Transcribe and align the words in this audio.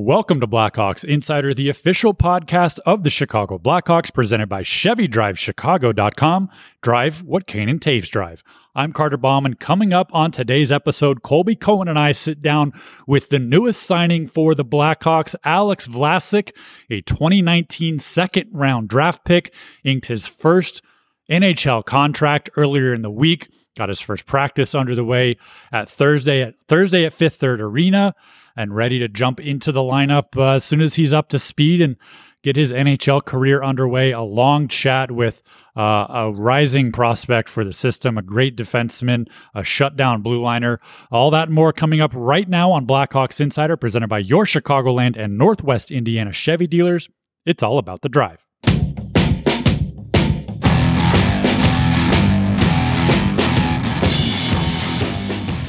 Welcome 0.00 0.38
to 0.42 0.46
Blackhawks 0.46 1.02
Insider, 1.02 1.52
the 1.52 1.68
official 1.68 2.14
podcast 2.14 2.78
of 2.86 3.02
the 3.02 3.10
Chicago 3.10 3.58
Blackhawks, 3.58 4.14
presented 4.14 4.48
by 4.48 4.62
ChevyDriveChicago.com. 4.62 6.50
Drive 6.80 7.24
what 7.24 7.48
Kane 7.48 7.68
and 7.68 7.80
Toews 7.80 8.08
drive. 8.08 8.44
I'm 8.76 8.92
Carter 8.92 9.16
Baum, 9.16 9.44
and 9.44 9.58
coming 9.58 9.92
up 9.92 10.08
on 10.12 10.30
today's 10.30 10.70
episode, 10.70 11.24
Colby 11.24 11.56
Cohen 11.56 11.88
and 11.88 11.98
I 11.98 12.12
sit 12.12 12.40
down 12.40 12.74
with 13.08 13.30
the 13.30 13.40
newest 13.40 13.82
signing 13.82 14.28
for 14.28 14.54
the 14.54 14.64
Blackhawks, 14.64 15.34
Alex 15.42 15.88
Vlasic, 15.88 16.56
a 16.88 17.00
2019 17.00 17.98
second 17.98 18.50
round 18.52 18.86
draft 18.86 19.24
pick, 19.24 19.52
inked 19.82 20.06
his 20.06 20.28
first 20.28 20.80
NHL 21.28 21.84
contract 21.84 22.50
earlier 22.54 22.94
in 22.94 23.02
the 23.02 23.10
week. 23.10 23.48
Got 23.76 23.88
his 23.88 24.00
first 24.00 24.26
practice 24.26 24.76
under 24.76 24.94
the 24.94 25.04
way 25.04 25.38
at 25.72 25.88
Thursday 25.88 26.42
at 26.42 26.56
Thursday 26.68 27.04
at 27.04 27.12
Fifth 27.12 27.34
Third 27.34 27.60
Arena 27.60 28.14
and 28.58 28.74
ready 28.74 28.98
to 28.98 29.06
jump 29.06 29.38
into 29.38 29.70
the 29.70 29.80
lineup 29.80 30.36
uh, 30.36 30.56
as 30.56 30.64
soon 30.64 30.80
as 30.80 30.94
he's 30.94 31.12
up 31.12 31.28
to 31.28 31.38
speed 31.38 31.80
and 31.80 31.96
get 32.42 32.56
his 32.56 32.72
NHL 32.72 33.24
career 33.24 33.62
underway. 33.62 34.10
A 34.10 34.20
long 34.20 34.66
chat 34.66 35.12
with 35.12 35.44
uh, 35.76 36.06
a 36.08 36.32
rising 36.32 36.90
prospect 36.90 37.48
for 37.48 37.62
the 37.62 37.72
system, 37.72 38.18
a 38.18 38.22
great 38.22 38.56
defenseman, 38.56 39.28
a 39.54 39.62
shutdown 39.62 40.22
blue 40.22 40.42
liner. 40.42 40.80
All 41.12 41.30
that 41.30 41.50
more 41.50 41.72
coming 41.72 42.00
up 42.00 42.10
right 42.14 42.48
now 42.48 42.72
on 42.72 42.84
Blackhawks 42.84 43.40
Insider, 43.40 43.76
presented 43.76 44.08
by 44.08 44.18
your 44.18 44.44
Chicagoland 44.44 45.16
and 45.16 45.38
Northwest 45.38 45.92
Indiana 45.92 46.32
Chevy 46.32 46.66
dealers. 46.66 47.08
It's 47.46 47.62
all 47.62 47.78
about 47.78 48.02
the 48.02 48.08
drive. 48.08 48.44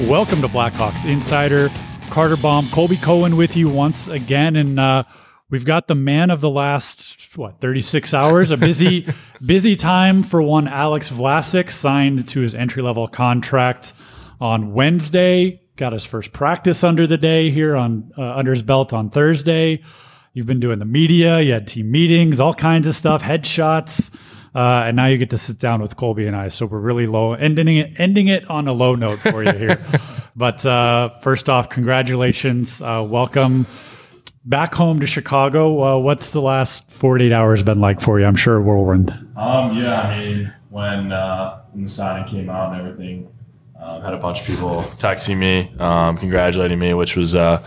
Welcome 0.00 0.40
to 0.40 0.48
Blackhawks 0.48 1.04
Insider. 1.04 1.70
Carter 2.10 2.36
Baum, 2.36 2.68
Colby 2.70 2.96
Cohen 2.96 3.36
with 3.36 3.56
you 3.56 3.68
once 3.68 4.08
again. 4.08 4.56
And 4.56 4.80
uh, 4.80 5.04
we've 5.48 5.64
got 5.64 5.86
the 5.86 5.94
man 5.94 6.30
of 6.30 6.40
the 6.40 6.50
last, 6.50 7.36
what, 7.36 7.60
36 7.60 8.12
hours? 8.12 8.50
A 8.50 8.56
busy, 8.56 9.06
busy 9.44 9.76
time 9.76 10.24
for 10.24 10.42
one 10.42 10.66
Alex 10.66 11.08
Vlasic, 11.08 11.70
signed 11.70 12.26
to 12.28 12.40
his 12.40 12.54
entry 12.54 12.82
level 12.82 13.06
contract 13.06 13.92
on 14.40 14.72
Wednesday. 14.74 15.62
Got 15.76 15.92
his 15.92 16.04
first 16.04 16.32
practice 16.32 16.82
under 16.82 17.06
the 17.06 17.16
day 17.16 17.50
here 17.50 17.76
on 17.76 18.12
uh, 18.18 18.22
under 18.22 18.50
his 18.50 18.62
belt 18.62 18.92
on 18.92 19.08
Thursday. 19.10 19.82
You've 20.34 20.46
been 20.46 20.60
doing 20.60 20.80
the 20.80 20.84
media, 20.84 21.40
you 21.40 21.52
had 21.52 21.68
team 21.68 21.90
meetings, 21.90 22.40
all 22.40 22.54
kinds 22.54 22.86
of 22.86 22.94
stuff, 22.94 23.22
headshots. 23.22 24.12
Uh, 24.52 24.84
and 24.86 24.96
now 24.96 25.06
you 25.06 25.16
get 25.16 25.30
to 25.30 25.38
sit 25.38 25.60
down 25.60 25.80
with 25.80 25.96
Colby 25.96 26.26
and 26.26 26.34
I. 26.34 26.48
So 26.48 26.66
we're 26.66 26.80
really 26.80 27.06
low, 27.06 27.34
ending 27.34 27.76
it, 27.76 28.00
ending 28.00 28.26
it 28.26 28.50
on 28.50 28.66
a 28.66 28.72
low 28.72 28.96
note 28.96 29.20
for 29.20 29.44
you 29.44 29.52
here. 29.52 29.78
but 30.36 30.64
uh, 30.64 31.10
first 31.20 31.48
off, 31.48 31.68
congratulations, 31.68 32.80
uh, 32.80 33.06
welcome 33.08 33.66
back 34.44 34.74
home 34.74 35.00
to 35.00 35.06
Chicago. 35.06 35.82
Uh, 35.82 35.98
what's 35.98 36.32
the 36.32 36.40
last 36.40 36.90
48 36.90 37.32
hours 37.32 37.62
been 37.62 37.80
like 37.80 38.00
for 38.00 38.18
you? 38.20 38.26
I'm 38.26 38.36
sure 38.36 38.60
whirlwind. 38.60 39.10
Um, 39.36 39.76
yeah, 39.76 40.02
I 40.02 40.18
mean, 40.18 40.52
when 40.68 41.12
uh, 41.12 41.62
when 41.72 41.84
the 41.84 41.90
signing 41.90 42.26
came 42.26 42.50
out 42.50 42.72
and 42.72 42.86
everything, 42.86 43.28
um, 43.80 44.02
had 44.02 44.14
a 44.14 44.18
bunch 44.18 44.40
of 44.40 44.46
people 44.46 44.82
texting 44.98 45.38
me, 45.38 45.72
um, 45.78 46.16
congratulating 46.16 46.78
me, 46.78 46.94
which 46.94 47.16
was 47.16 47.34
uh, 47.34 47.66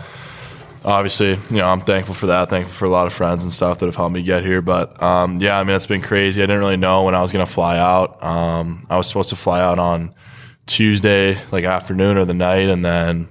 obviously, 0.84 1.30
you 1.50 1.56
know, 1.56 1.68
I'm 1.68 1.80
thankful 1.80 2.14
for 2.14 2.26
that. 2.26 2.50
Thankful 2.50 2.74
for 2.74 2.84
a 2.84 2.90
lot 2.90 3.06
of 3.06 3.12
friends 3.12 3.44
and 3.44 3.52
stuff 3.52 3.78
that 3.78 3.86
have 3.86 3.96
helped 3.96 4.14
me 4.14 4.22
get 4.22 4.44
here. 4.44 4.62
But 4.62 5.02
um, 5.02 5.38
yeah, 5.40 5.58
I 5.58 5.64
mean, 5.64 5.76
it's 5.76 5.86
been 5.86 6.02
crazy. 6.02 6.42
I 6.42 6.46
didn't 6.46 6.60
really 6.60 6.76
know 6.76 7.04
when 7.04 7.14
I 7.14 7.22
was 7.22 7.32
going 7.32 7.44
to 7.44 7.50
fly 7.50 7.78
out. 7.78 8.22
Um, 8.22 8.86
I 8.90 8.96
was 8.96 9.08
supposed 9.08 9.30
to 9.30 9.36
fly 9.36 9.60
out 9.60 9.78
on 9.78 10.14
Tuesday, 10.66 11.38
like 11.50 11.64
afternoon 11.64 12.16
or 12.16 12.24
the 12.24 12.34
night, 12.34 12.68
and 12.68 12.84
then 12.84 13.28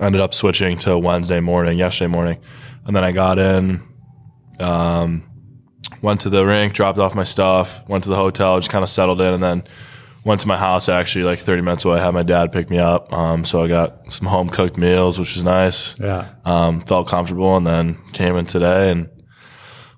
ended 0.00 0.20
up 0.20 0.34
switching 0.34 0.76
to 0.78 0.98
Wednesday 0.98 1.40
morning, 1.40 1.78
yesterday 1.78 2.10
morning. 2.10 2.38
And 2.86 2.94
then 2.94 3.04
I 3.04 3.12
got 3.12 3.38
in, 3.38 3.82
um, 4.60 5.24
went 6.02 6.20
to 6.22 6.30
the 6.30 6.44
rink, 6.44 6.72
dropped 6.72 6.98
off 6.98 7.14
my 7.14 7.24
stuff, 7.24 7.86
went 7.88 8.04
to 8.04 8.10
the 8.10 8.16
hotel, 8.16 8.58
just 8.58 8.70
kind 8.70 8.82
of 8.82 8.90
settled 8.90 9.20
in, 9.20 9.34
and 9.34 9.42
then 9.42 9.64
went 10.24 10.40
to 10.40 10.48
my 10.48 10.56
house 10.56 10.88
actually 10.88 11.24
like 11.24 11.38
30 11.38 11.62
minutes 11.62 11.84
away. 11.84 12.00
I 12.00 12.04
had 12.04 12.12
my 12.12 12.24
dad 12.24 12.50
pick 12.50 12.68
me 12.68 12.78
up. 12.78 13.12
Um, 13.12 13.44
so 13.44 13.62
I 13.62 13.68
got 13.68 14.12
some 14.12 14.26
home 14.26 14.48
cooked 14.48 14.76
meals, 14.76 15.20
which 15.20 15.34
was 15.34 15.44
nice. 15.44 15.98
Yeah. 16.00 16.28
Um, 16.44 16.80
felt 16.82 17.06
comfortable 17.08 17.56
and 17.56 17.64
then 17.64 17.96
came 18.12 18.36
in 18.36 18.44
today 18.44 18.90
and 18.90 19.08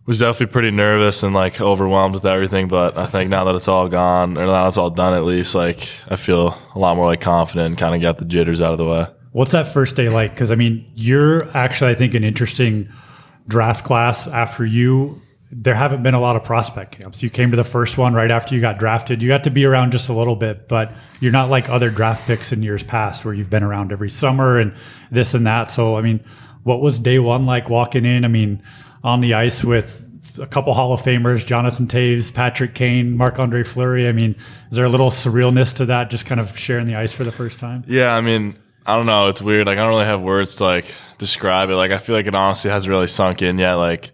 was 0.08 0.20
definitely 0.20 0.50
pretty 0.50 0.70
nervous 0.70 1.22
and 1.22 1.34
like 1.34 1.60
overwhelmed 1.60 2.14
with 2.14 2.24
everything. 2.24 2.66
But 2.66 2.96
I 2.96 3.04
think 3.04 3.28
now 3.28 3.44
that 3.44 3.54
it's 3.54 3.69
all 3.69 3.88
gone 3.88 4.38
or 4.38 4.46
now 4.46 4.66
it's 4.66 4.78
all 4.78 4.88
done, 4.88 5.12
at 5.12 5.22
least 5.22 5.54
like 5.54 5.86
I 6.08 6.16
feel 6.16 6.58
a 6.74 6.78
lot 6.78 6.96
more 6.96 7.04
like 7.04 7.20
confident 7.20 7.66
and 7.66 7.78
kind 7.78 7.94
of 7.94 8.00
got 8.00 8.16
the 8.16 8.24
jitters 8.24 8.62
out 8.62 8.72
of 8.72 8.78
the 8.78 8.86
way. 8.86 9.06
What's 9.32 9.52
that 9.52 9.68
first 9.68 9.97
day 9.97 10.08
like? 10.08 10.32
Because 10.32 10.50
I 10.50 10.54
mean, 10.54 10.91
you're 10.94 11.54
actually, 11.54 11.91
I 11.91 11.94
think, 11.94 12.14
an 12.14 12.24
interesting 12.24 12.88
draft 13.47 13.84
class 13.84 14.26
after 14.26 14.64
you 14.64 15.20
there 15.50 15.74
haven't 15.74 16.02
been 16.02 16.14
a 16.14 16.20
lot 16.20 16.36
of 16.36 16.44
prospect 16.44 17.00
camps. 17.00 17.22
You 17.22 17.30
came 17.30 17.50
to 17.52 17.56
the 17.56 17.64
first 17.64 17.97
one 17.97 18.12
right 18.12 18.30
after 18.30 18.54
you 18.54 18.60
got 18.60 18.78
drafted. 18.78 19.22
You 19.22 19.28
got 19.28 19.44
to 19.44 19.50
be 19.50 19.64
around 19.64 19.92
just 19.92 20.10
a 20.10 20.12
little 20.12 20.36
bit, 20.36 20.68
but 20.68 20.92
you're 21.20 21.32
not 21.32 21.48
like 21.48 21.70
other 21.70 21.88
draft 21.91 22.24
picks 22.26 22.52
in 22.52 22.62
years 22.62 22.82
past 22.82 23.24
where 23.24 23.32
you've 23.32 23.48
been 23.48 23.62
around 23.62 23.91
every 23.91 24.10
summer 24.10 24.58
and 24.58 24.74
this 25.10 25.32
and 25.32 25.47
that. 25.47 25.70
So, 25.70 25.97
I 25.97 26.02
mean, 26.02 26.22
what 26.64 26.82
was 26.82 26.98
day 26.98 27.18
one 27.18 27.47
like 27.47 27.70
walking 27.70 28.04
in? 28.04 28.26
I 28.26 28.28
mean, 28.28 28.62
on 29.03 29.20
the 29.20 29.34
ice 29.34 29.62
with 29.64 30.04
a 30.41 30.47
couple 30.47 30.75
Hall 30.75 30.92
of 30.92 31.00
Famers, 31.00 31.44
Jonathan 31.44 31.86
Toews, 31.86 32.32
Patrick 32.32 32.75
Kane, 32.75 33.16
Marc 33.16 33.38
Andre 33.38 33.62
Fleury. 33.62 34.09
I 34.09 34.12
mean, 34.12 34.34
is 34.70 34.76
there 34.76 34.84
a 34.84 34.88
little 34.88 35.10
surrealness 35.10 35.75
to 35.76 35.86
that, 35.86 36.10
just 36.10 36.26
kind 36.26 36.41
of 36.41 36.59
sharing 36.59 36.86
the 36.86 36.97
ice 36.97 37.12
for 37.12 37.25
the 37.25 37.32
first 37.32 37.59
time? 37.59 37.84
Yeah, 37.86 38.14
I 38.14 38.20
mean, 38.20 38.59
I 38.86 38.97
don't 38.97 39.06
know. 39.06 39.28
It's 39.28 39.41
weird. 39.41 39.66
Like, 39.66 39.78
I 39.78 39.82
don't 39.82 39.91
really 39.91 40.04
have 40.04 40.20
words 40.20 40.56
to 40.56 40.64
like 40.64 40.94
describe 41.19 41.70
it. 41.70 41.76
Like, 41.76 41.92
I 41.92 41.98
feel 41.98 42.16
like 42.16 42.26
it 42.26 42.34
honestly 42.34 42.70
hasn't 42.70 42.91
really 42.91 43.09
sunk 43.09 43.42
in 43.42 43.59
yet. 43.59 43.75
Like, 43.75 44.12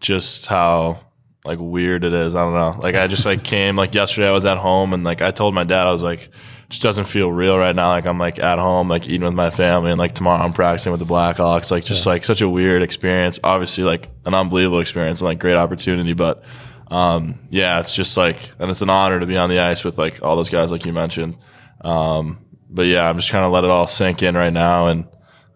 just 0.00 0.46
how 0.46 1.00
like 1.44 1.58
weird 1.60 2.04
it 2.04 2.12
is. 2.12 2.34
I 2.34 2.40
don't 2.40 2.54
know. 2.54 2.80
Like 2.80 2.94
I 2.94 3.06
just 3.06 3.26
like 3.26 3.42
came 3.44 3.76
like 3.76 3.94
yesterday 3.94 4.28
I 4.28 4.32
was 4.32 4.44
at 4.44 4.58
home 4.58 4.92
and 4.92 5.04
like 5.04 5.22
I 5.22 5.30
told 5.30 5.54
my 5.54 5.64
dad 5.64 5.86
I 5.86 5.92
was 5.92 6.02
like 6.02 6.30
just 6.68 6.82
doesn't 6.82 7.04
feel 7.04 7.30
real 7.30 7.58
right 7.58 7.74
now. 7.74 7.88
Like 7.88 8.06
I'm 8.06 8.18
like 8.18 8.38
at 8.38 8.58
home 8.58 8.88
like 8.88 9.06
eating 9.06 9.22
with 9.22 9.34
my 9.34 9.50
family 9.50 9.90
and 9.90 9.98
like 9.98 10.14
tomorrow 10.14 10.42
I'm 10.42 10.52
practicing 10.52 10.92
with 10.92 11.00
the 11.00 11.06
Blackhawks. 11.06 11.70
Like 11.70 11.84
just 11.84 12.06
yeah. 12.06 12.12
like 12.12 12.24
such 12.24 12.42
a 12.42 12.48
weird 12.48 12.82
experience. 12.82 13.38
Obviously 13.44 13.84
like 13.84 14.08
an 14.24 14.34
unbelievable 14.34 14.80
experience 14.80 15.20
and 15.20 15.26
like 15.26 15.38
great 15.38 15.56
opportunity, 15.56 16.12
but 16.12 16.44
um 16.88 17.38
yeah, 17.50 17.80
it's 17.80 17.94
just 17.94 18.16
like 18.16 18.38
and 18.58 18.70
it's 18.70 18.82
an 18.82 18.90
honor 18.90 19.20
to 19.20 19.26
be 19.26 19.36
on 19.36 19.50
the 19.50 19.58
ice 19.58 19.84
with 19.84 19.98
like 19.98 20.22
all 20.22 20.36
those 20.36 20.50
guys 20.50 20.70
like 20.70 20.84
you 20.84 20.92
mentioned. 20.92 21.36
Um 21.82 22.44
but 22.70 22.86
yeah, 22.86 23.08
I'm 23.08 23.16
just 23.16 23.28
trying 23.28 23.44
to 23.44 23.52
let 23.52 23.64
it 23.64 23.70
all 23.70 23.86
sink 23.86 24.22
in 24.22 24.34
right 24.34 24.52
now 24.52 24.86
and 24.86 25.06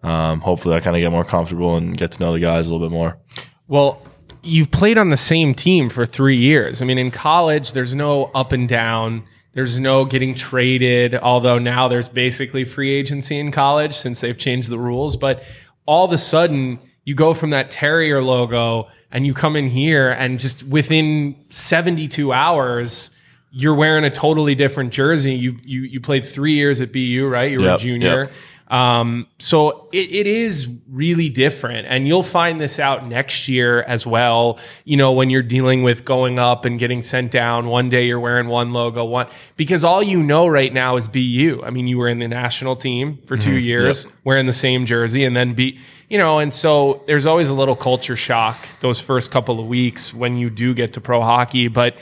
um, 0.03 0.39
hopefully 0.39 0.75
I 0.75 0.79
kind 0.79 0.95
of 0.95 1.01
get 1.01 1.11
more 1.11 1.25
comfortable 1.25 1.75
and 1.75 1.97
get 1.97 2.13
to 2.13 2.23
know 2.23 2.31
the 2.31 2.39
guys 2.39 2.67
a 2.67 2.73
little 2.73 2.87
bit 2.87 2.93
more. 2.93 3.19
Well, 3.67 4.01
you've 4.43 4.71
played 4.71 4.97
on 4.97 5.09
the 5.09 5.17
same 5.17 5.53
team 5.53 5.89
for 5.89 6.05
three 6.05 6.37
years. 6.37 6.81
I 6.81 6.85
mean, 6.85 6.97
in 6.97 7.11
college, 7.11 7.73
there's 7.73 7.95
no 7.95 8.25
up 8.33 8.51
and 8.51 8.67
down. 8.67 9.23
There's 9.53 9.79
no 9.79 10.05
getting 10.05 10.35
traded, 10.35 11.15
although 11.15 11.57
now 11.57 11.87
there's 11.87 12.07
basically 12.07 12.63
free 12.63 12.91
agency 12.91 13.39
in 13.39 13.51
college 13.51 13.95
since 13.95 14.19
they've 14.19 14.37
changed 14.37 14.69
the 14.69 14.77
rules. 14.77 15.15
But 15.15 15.43
all 15.85 16.05
of 16.05 16.13
a 16.13 16.17
sudden, 16.17 16.79
you 17.03 17.15
go 17.15 17.33
from 17.33 17.49
that 17.49 17.71
Terrier 17.71 18.21
logo 18.21 18.87
and 19.11 19.25
you 19.25 19.33
come 19.33 19.55
in 19.55 19.67
here, 19.67 20.11
and 20.11 20.39
just 20.39 20.61
within 20.63 21.35
72 21.49 22.31
hours, 22.31 23.09
you're 23.51 23.73
wearing 23.73 24.03
a 24.03 24.11
totally 24.11 24.53
different 24.53 24.93
jersey. 24.93 25.33
You 25.33 25.57
you 25.63 25.81
you 25.81 25.99
played 25.99 26.25
three 26.25 26.53
years 26.53 26.79
at 26.81 26.93
BU, 26.93 27.27
right? 27.27 27.51
You 27.51 27.61
were 27.61 27.65
yep, 27.65 27.79
a 27.79 27.81
junior. 27.81 28.23
Yep. 28.25 28.31
Um, 28.69 29.25
so 29.39 29.89
it, 29.91 30.11
it 30.11 30.27
is 30.27 30.67
really 30.89 31.27
different. 31.27 31.87
And 31.87 32.07
you'll 32.07 32.21
find 32.21 32.61
this 32.61 32.77
out 32.77 33.05
next 33.05 33.47
year 33.47 33.81
as 33.83 34.05
well. 34.05 34.59
You 34.85 34.95
know, 34.97 35.11
when 35.11 35.29
you're 35.31 35.41
dealing 35.41 35.81
with 35.81 36.05
going 36.05 36.37
up 36.37 36.65
and 36.65 36.77
getting 36.77 37.01
sent 37.01 37.31
down, 37.31 37.67
one 37.67 37.89
day 37.89 38.05
you're 38.05 38.19
wearing 38.19 38.47
one 38.47 38.71
logo, 38.71 39.05
one, 39.05 39.27
because 39.57 39.83
all 39.83 40.03
you 40.03 40.21
know 40.21 40.47
right 40.47 40.71
now 40.71 40.97
is 40.97 41.07
BU. 41.07 41.63
I 41.65 41.71
mean, 41.71 41.87
you 41.87 41.97
were 41.97 42.07
in 42.07 42.19
the 42.19 42.27
national 42.27 42.75
team 42.75 43.17
for 43.25 43.37
mm-hmm. 43.37 43.49
two 43.49 43.57
years, 43.57 44.05
yep. 44.05 44.13
wearing 44.23 44.45
the 44.45 44.53
same 44.53 44.85
jersey, 44.85 45.23
and 45.23 45.35
then 45.35 45.55
be, 45.55 45.79
you 46.07 46.19
know, 46.19 46.37
and 46.37 46.53
so 46.53 47.03
there's 47.07 47.25
always 47.25 47.49
a 47.49 47.55
little 47.55 47.75
culture 47.75 48.15
shock 48.15 48.67
those 48.81 49.01
first 49.01 49.31
couple 49.31 49.59
of 49.59 49.65
weeks 49.65 50.13
when 50.13 50.37
you 50.37 50.51
do 50.51 50.75
get 50.75 50.93
to 50.93 51.01
pro 51.01 51.21
hockey. 51.21 51.67
But, 51.69 51.95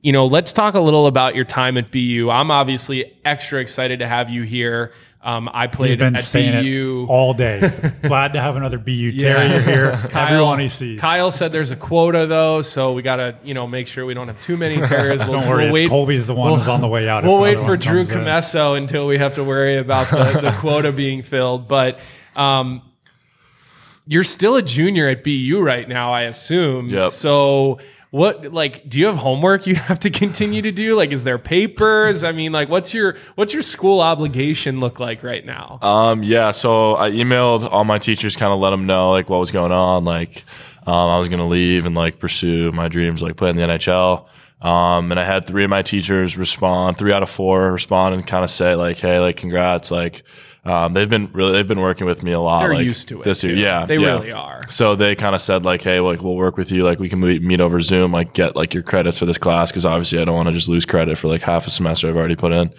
you 0.00 0.12
know, 0.12 0.26
let's 0.26 0.54
talk 0.54 0.74
a 0.74 0.80
little 0.80 1.06
about 1.06 1.34
your 1.34 1.44
time 1.44 1.76
at 1.76 1.90
BU. 1.90 2.30
I'm 2.30 2.50
obviously 2.50 3.12
extra 3.26 3.60
excited 3.60 3.98
to 3.98 4.08
have 4.08 4.30
you 4.30 4.42
here. 4.42 4.92
Um, 5.24 5.48
I 5.54 5.68
played 5.68 5.98
been 5.98 6.16
at 6.16 6.24
saying 6.24 6.62
BU 6.64 7.06
all 7.08 7.32
day. 7.32 7.72
Glad 8.02 8.34
to 8.34 8.40
have 8.42 8.56
another 8.56 8.76
BU 8.76 9.16
terrier 9.16 9.58
here. 9.58 9.92
Kyle, 10.10 10.32
Everyone 10.32 10.58
he 10.60 10.68
sees. 10.68 11.00
Kyle 11.00 11.30
said 11.30 11.50
there's 11.50 11.70
a 11.70 11.76
quota 11.76 12.26
though, 12.26 12.60
so 12.60 12.92
we 12.92 13.00
got 13.00 13.16
to 13.16 13.34
you 13.42 13.54
know 13.54 13.66
make 13.66 13.86
sure 13.86 14.04
we 14.04 14.12
don't 14.12 14.28
have 14.28 14.40
too 14.42 14.58
many 14.58 14.76
terriers. 14.86 15.22
We'll, 15.22 15.32
don't 15.32 15.48
worry, 15.48 15.64
we'll 15.64 15.72
wait, 15.72 15.88
Colby's 15.88 16.26
the 16.26 16.34
one 16.34 16.50
we'll, 16.50 16.58
who's 16.58 16.68
on 16.68 16.82
the 16.82 16.88
way 16.88 17.08
out. 17.08 17.24
We'll 17.24 17.40
wait 17.40 17.58
for 17.58 17.74
Drew 17.78 18.04
Commesso 18.04 18.76
until 18.76 19.06
we 19.06 19.16
have 19.16 19.36
to 19.36 19.44
worry 19.44 19.78
about 19.78 20.10
the, 20.10 20.42
the 20.42 20.54
quota 20.58 20.92
being 20.92 21.22
filled. 21.22 21.68
But 21.68 21.98
um, 22.36 22.82
you're 24.06 24.24
still 24.24 24.56
a 24.56 24.62
junior 24.62 25.08
at 25.08 25.24
BU 25.24 25.58
right 25.58 25.88
now, 25.88 26.12
I 26.12 26.22
assume. 26.22 26.90
Yep. 26.90 27.08
So 27.08 27.78
what 28.14 28.52
like 28.52 28.88
do 28.88 29.00
you 29.00 29.06
have 29.06 29.16
homework 29.16 29.66
you 29.66 29.74
have 29.90 29.98
to 29.98 30.08
continue 30.08 30.62
to 30.62 30.70
do? 30.70 30.94
Like 30.94 31.10
is 31.10 31.24
there 31.24 31.36
papers? 31.36 32.22
I 32.22 32.30
mean, 32.30 32.52
like 32.52 32.68
what's 32.68 32.94
your 32.94 33.16
what's 33.34 33.52
your 33.52 33.62
school 33.62 34.00
obligation 34.00 34.78
look 34.78 35.00
like 35.00 35.24
right 35.24 35.44
now? 35.44 35.80
Um, 35.82 36.22
yeah, 36.22 36.52
so 36.52 36.94
I 36.94 37.10
emailed 37.10 37.68
all 37.68 37.82
my 37.82 37.98
teachers, 37.98 38.36
kind 38.36 38.52
of 38.52 38.60
let 38.60 38.70
them 38.70 38.86
know 38.86 39.10
like 39.10 39.28
what 39.28 39.40
was 39.40 39.50
going 39.50 39.72
on, 39.72 40.04
like 40.04 40.44
um, 40.86 40.94
I 40.94 41.18
was 41.18 41.28
gonna 41.28 41.48
leave 41.48 41.86
and 41.86 41.96
like 41.96 42.20
pursue 42.20 42.70
my 42.70 42.86
dreams, 42.86 43.20
like 43.20 43.34
play 43.36 43.50
in 43.50 43.56
the 43.56 43.62
NHL. 43.62 44.28
Um, 44.62 45.10
and 45.10 45.18
I 45.18 45.24
had 45.24 45.44
three 45.44 45.64
of 45.64 45.70
my 45.70 45.82
teachers 45.82 46.38
respond, 46.38 46.96
three 46.96 47.12
out 47.12 47.24
of 47.24 47.30
four 47.30 47.72
respond 47.72 48.14
and 48.14 48.24
kind 48.24 48.44
of 48.44 48.50
say 48.50 48.76
like, 48.76 48.96
"Hey, 48.98 49.18
like 49.18 49.36
congrats!" 49.36 49.90
Like 49.90 50.22
um, 50.64 50.94
they've 50.94 51.08
been 51.10 51.30
really 51.32 51.52
they've 51.52 51.68
been 51.68 51.80
working 51.80 52.06
with 52.06 52.22
me 52.22 52.32
a 52.32 52.40
lot. 52.40 52.60
They're 52.60 52.74
like, 52.74 52.84
used 52.86 53.08
to 53.08 53.20
it. 53.20 53.24
this 53.24 53.44
year. 53.44 53.54
Yeah, 53.54 53.84
They 53.86 53.98
yeah. 53.98 54.06
really 54.14 54.32
are. 54.32 54.62
So 54.68 54.94
they 54.96 55.14
kind 55.14 55.34
of 55.34 55.42
said 55.42 55.64
like, 55.64 55.82
"Hey, 55.82 56.00
like 56.00 56.22
we'll 56.22 56.36
work 56.36 56.56
with 56.56 56.72
you. 56.72 56.84
Like 56.84 56.98
we 56.98 57.08
can 57.08 57.20
meet, 57.20 57.42
meet 57.42 57.60
over 57.60 57.80
Zoom. 57.80 58.12
Like 58.12 58.32
get 58.32 58.56
like 58.56 58.72
your 58.72 58.82
credits 58.82 59.18
for 59.18 59.26
this 59.26 59.38
class 59.38 59.70
because 59.70 59.84
obviously 59.84 60.20
I 60.20 60.24
don't 60.24 60.34
want 60.36 60.48
to 60.48 60.52
just 60.52 60.68
lose 60.68 60.86
credit 60.86 61.18
for 61.18 61.28
like 61.28 61.42
half 61.42 61.66
a 61.66 61.70
semester 61.70 62.08
I've 62.08 62.16
already 62.16 62.36
put 62.36 62.52
in." 62.52 62.72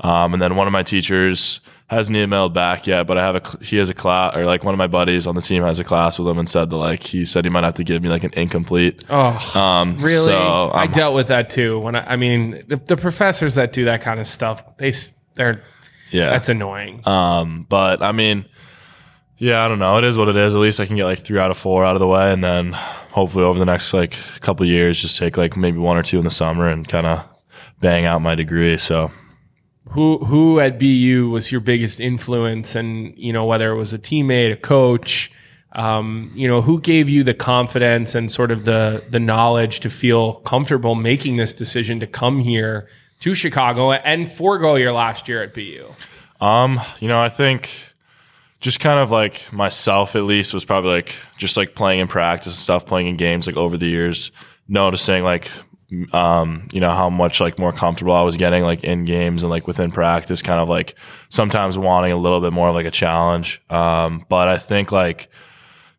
Um, 0.00 0.32
and 0.34 0.42
then 0.42 0.56
one 0.56 0.66
of 0.66 0.72
my 0.72 0.82
teachers 0.82 1.60
hasn't 1.88 2.16
emailed 2.16 2.52
back 2.52 2.86
yet, 2.88 3.06
but 3.06 3.16
I 3.16 3.22
have 3.22 3.36
a 3.36 3.64
he 3.64 3.76
has 3.76 3.88
a 3.88 3.94
class 3.94 4.34
or 4.34 4.44
like 4.44 4.64
one 4.64 4.74
of 4.74 4.78
my 4.78 4.88
buddies 4.88 5.26
on 5.26 5.34
the 5.36 5.40
team 5.42 5.62
has 5.62 5.78
a 5.78 5.84
class 5.84 6.18
with 6.18 6.26
him 6.26 6.38
and 6.38 6.48
said 6.48 6.70
that 6.70 6.76
like 6.76 7.02
he 7.02 7.24
said 7.24 7.44
he 7.44 7.50
might 7.50 7.62
have 7.64 7.74
to 7.74 7.84
give 7.84 8.02
me 8.02 8.08
like 8.08 8.24
an 8.24 8.32
incomplete. 8.34 9.04
Oh, 9.08 9.52
Um, 9.54 9.96
really? 9.98 10.24
So 10.24 10.70
I 10.74 10.86
dealt 10.88 11.14
with 11.14 11.28
that 11.28 11.48
too. 11.50 11.78
When 11.78 11.94
I, 11.94 12.14
I 12.14 12.16
mean, 12.16 12.64
the, 12.66 12.76
the 12.76 12.96
professors 12.96 13.54
that 13.54 13.72
do 13.72 13.84
that 13.84 14.00
kind 14.00 14.18
of 14.20 14.26
stuff, 14.26 14.64
they 14.78 14.92
they're 15.36 15.62
yeah. 16.10 16.30
that's 16.30 16.48
annoying. 16.48 17.06
Um, 17.06 17.66
but 17.68 18.02
I 18.02 18.12
mean, 18.12 18.46
yeah, 19.38 19.64
I 19.64 19.68
don't 19.68 19.78
know. 19.78 19.98
It 19.98 20.04
is 20.04 20.16
what 20.16 20.28
it 20.28 20.36
is. 20.36 20.54
At 20.54 20.60
least 20.60 20.80
I 20.80 20.86
can 20.86 20.96
get 20.96 21.04
like 21.04 21.18
three 21.18 21.38
out 21.38 21.50
of 21.50 21.58
four 21.58 21.84
out 21.84 21.94
of 21.94 22.00
the 22.00 22.06
way, 22.06 22.32
and 22.32 22.42
then 22.42 22.72
hopefully 22.72 23.44
over 23.44 23.58
the 23.58 23.66
next 23.66 23.92
like 23.92 24.16
couple 24.40 24.64
years, 24.66 25.00
just 25.00 25.18
take 25.18 25.36
like 25.36 25.56
maybe 25.56 25.78
one 25.78 25.96
or 25.96 26.02
two 26.02 26.18
in 26.18 26.24
the 26.24 26.30
summer 26.30 26.68
and 26.68 26.88
kind 26.88 27.06
of 27.06 27.24
bang 27.80 28.06
out 28.06 28.22
my 28.22 28.34
degree. 28.34 28.78
So 28.78 29.10
who 29.90 30.18
who 30.18 30.58
at 30.58 30.78
BU 30.78 31.28
was 31.30 31.52
your 31.52 31.60
biggest 31.60 32.00
influence, 32.00 32.74
and 32.74 33.16
you 33.16 33.32
know 33.32 33.44
whether 33.44 33.70
it 33.70 33.76
was 33.76 33.92
a 33.92 33.98
teammate, 33.98 34.52
a 34.52 34.56
coach. 34.56 35.30
Um, 35.72 36.30
you 36.34 36.48
know, 36.48 36.62
who 36.62 36.80
gave 36.80 37.10
you 37.10 37.22
the 37.22 37.34
confidence 37.34 38.14
and 38.14 38.32
sort 38.32 38.50
of 38.50 38.64
the 38.64 39.04
the 39.10 39.20
knowledge 39.20 39.80
to 39.80 39.90
feel 39.90 40.36
comfortable 40.36 40.94
making 40.94 41.36
this 41.36 41.52
decision 41.52 42.00
to 42.00 42.06
come 42.06 42.40
here 42.40 42.88
to 43.20 43.34
Chicago 43.34 43.92
and 43.92 44.30
forego 44.30 44.74
your 44.74 44.92
last 44.92 45.28
year 45.28 45.42
at 45.42 45.54
BU? 45.54 45.86
Um, 46.40 46.80
you 47.00 47.08
know, 47.08 47.20
I 47.20 47.28
think 47.28 47.70
just 48.60 48.80
kind 48.80 48.98
of 48.98 49.10
like 49.10 49.52
myself 49.52 50.16
at 50.16 50.24
least 50.24 50.54
was 50.54 50.64
probably 50.64 50.90
like 50.90 51.16
just 51.36 51.56
like 51.56 51.74
playing 51.74 52.00
in 52.00 52.08
practice 52.08 52.48
and 52.48 52.56
stuff, 52.56 52.86
playing 52.86 53.06
in 53.06 53.16
games 53.16 53.46
like 53.46 53.56
over 53.56 53.76
the 53.76 53.86
years, 53.86 54.32
noticing 54.68 55.22
like 55.22 55.50
um, 56.12 56.66
you 56.72 56.80
know, 56.80 56.90
how 56.90 57.08
much 57.08 57.40
like 57.40 57.58
more 57.58 57.72
comfortable 57.72 58.12
I 58.12 58.22
was 58.22 58.36
getting 58.36 58.64
like 58.64 58.82
in 58.82 59.04
games 59.04 59.42
and 59.42 59.50
like 59.50 59.66
within 59.66 59.92
practice, 59.92 60.42
kind 60.42 60.58
of 60.58 60.68
like 60.68 60.96
sometimes 61.28 61.78
wanting 61.78 62.12
a 62.12 62.16
little 62.16 62.40
bit 62.40 62.52
more 62.52 62.68
of 62.68 62.74
like 62.74 62.86
a 62.86 62.90
challenge. 62.90 63.62
Um, 63.70 64.26
but 64.28 64.48
I 64.48 64.58
think 64.58 64.90
like 64.90 65.28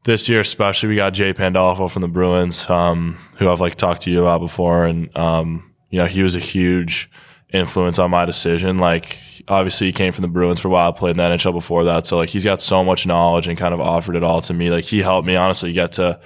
this 0.04 0.28
year 0.28 0.42
especially 0.42 0.90
we 0.90 0.96
got 0.96 1.14
Jay 1.14 1.34
Pandolfo 1.34 1.88
from 1.88 2.02
the 2.02 2.08
Bruins, 2.08 2.70
um, 2.70 3.18
who 3.38 3.50
I've 3.50 3.62
like 3.62 3.76
talked 3.76 4.02
to 4.04 4.12
you 4.12 4.22
about 4.22 4.42
before 4.42 4.86
and 4.86 5.16
um, 5.18 5.74
you 5.90 6.00
know, 6.00 6.06
he 6.06 6.24
was 6.24 6.36
a 6.36 6.40
huge 6.40 7.10
influence 7.54 8.00
on 8.00 8.12
my 8.12 8.26
decision. 8.26 8.78
Like 8.78 9.18
obviously 9.48 9.88
he 9.88 9.94
came 9.94 10.12
from 10.12 10.24
the 10.24 10.28
Bruins 10.28 10.60
for 10.60 10.68
a 10.68 10.72
while, 10.72 10.94
played 10.94 11.12
in 11.12 11.18
the 11.18 11.24
NHL 11.24 11.54
before 11.54 11.86
that. 11.86 12.06
So 12.06 12.18
like 12.18 12.30
he's 12.30 12.44
got 12.44 12.62
so 12.62 12.84
much 12.84 13.06
knowledge 13.06 13.48
and 13.48 13.58
kind 13.58 13.74
of 13.74 13.80
offered 13.80 14.16
it 14.16 14.24
all 14.24 14.42
to 14.42 14.54
me. 14.54 14.70
Like 14.70 14.84
he 14.84 15.02
helped 15.02 15.28
me 15.28 15.36
honestly 15.36 15.74
get 15.74 15.94
to 15.94 16.20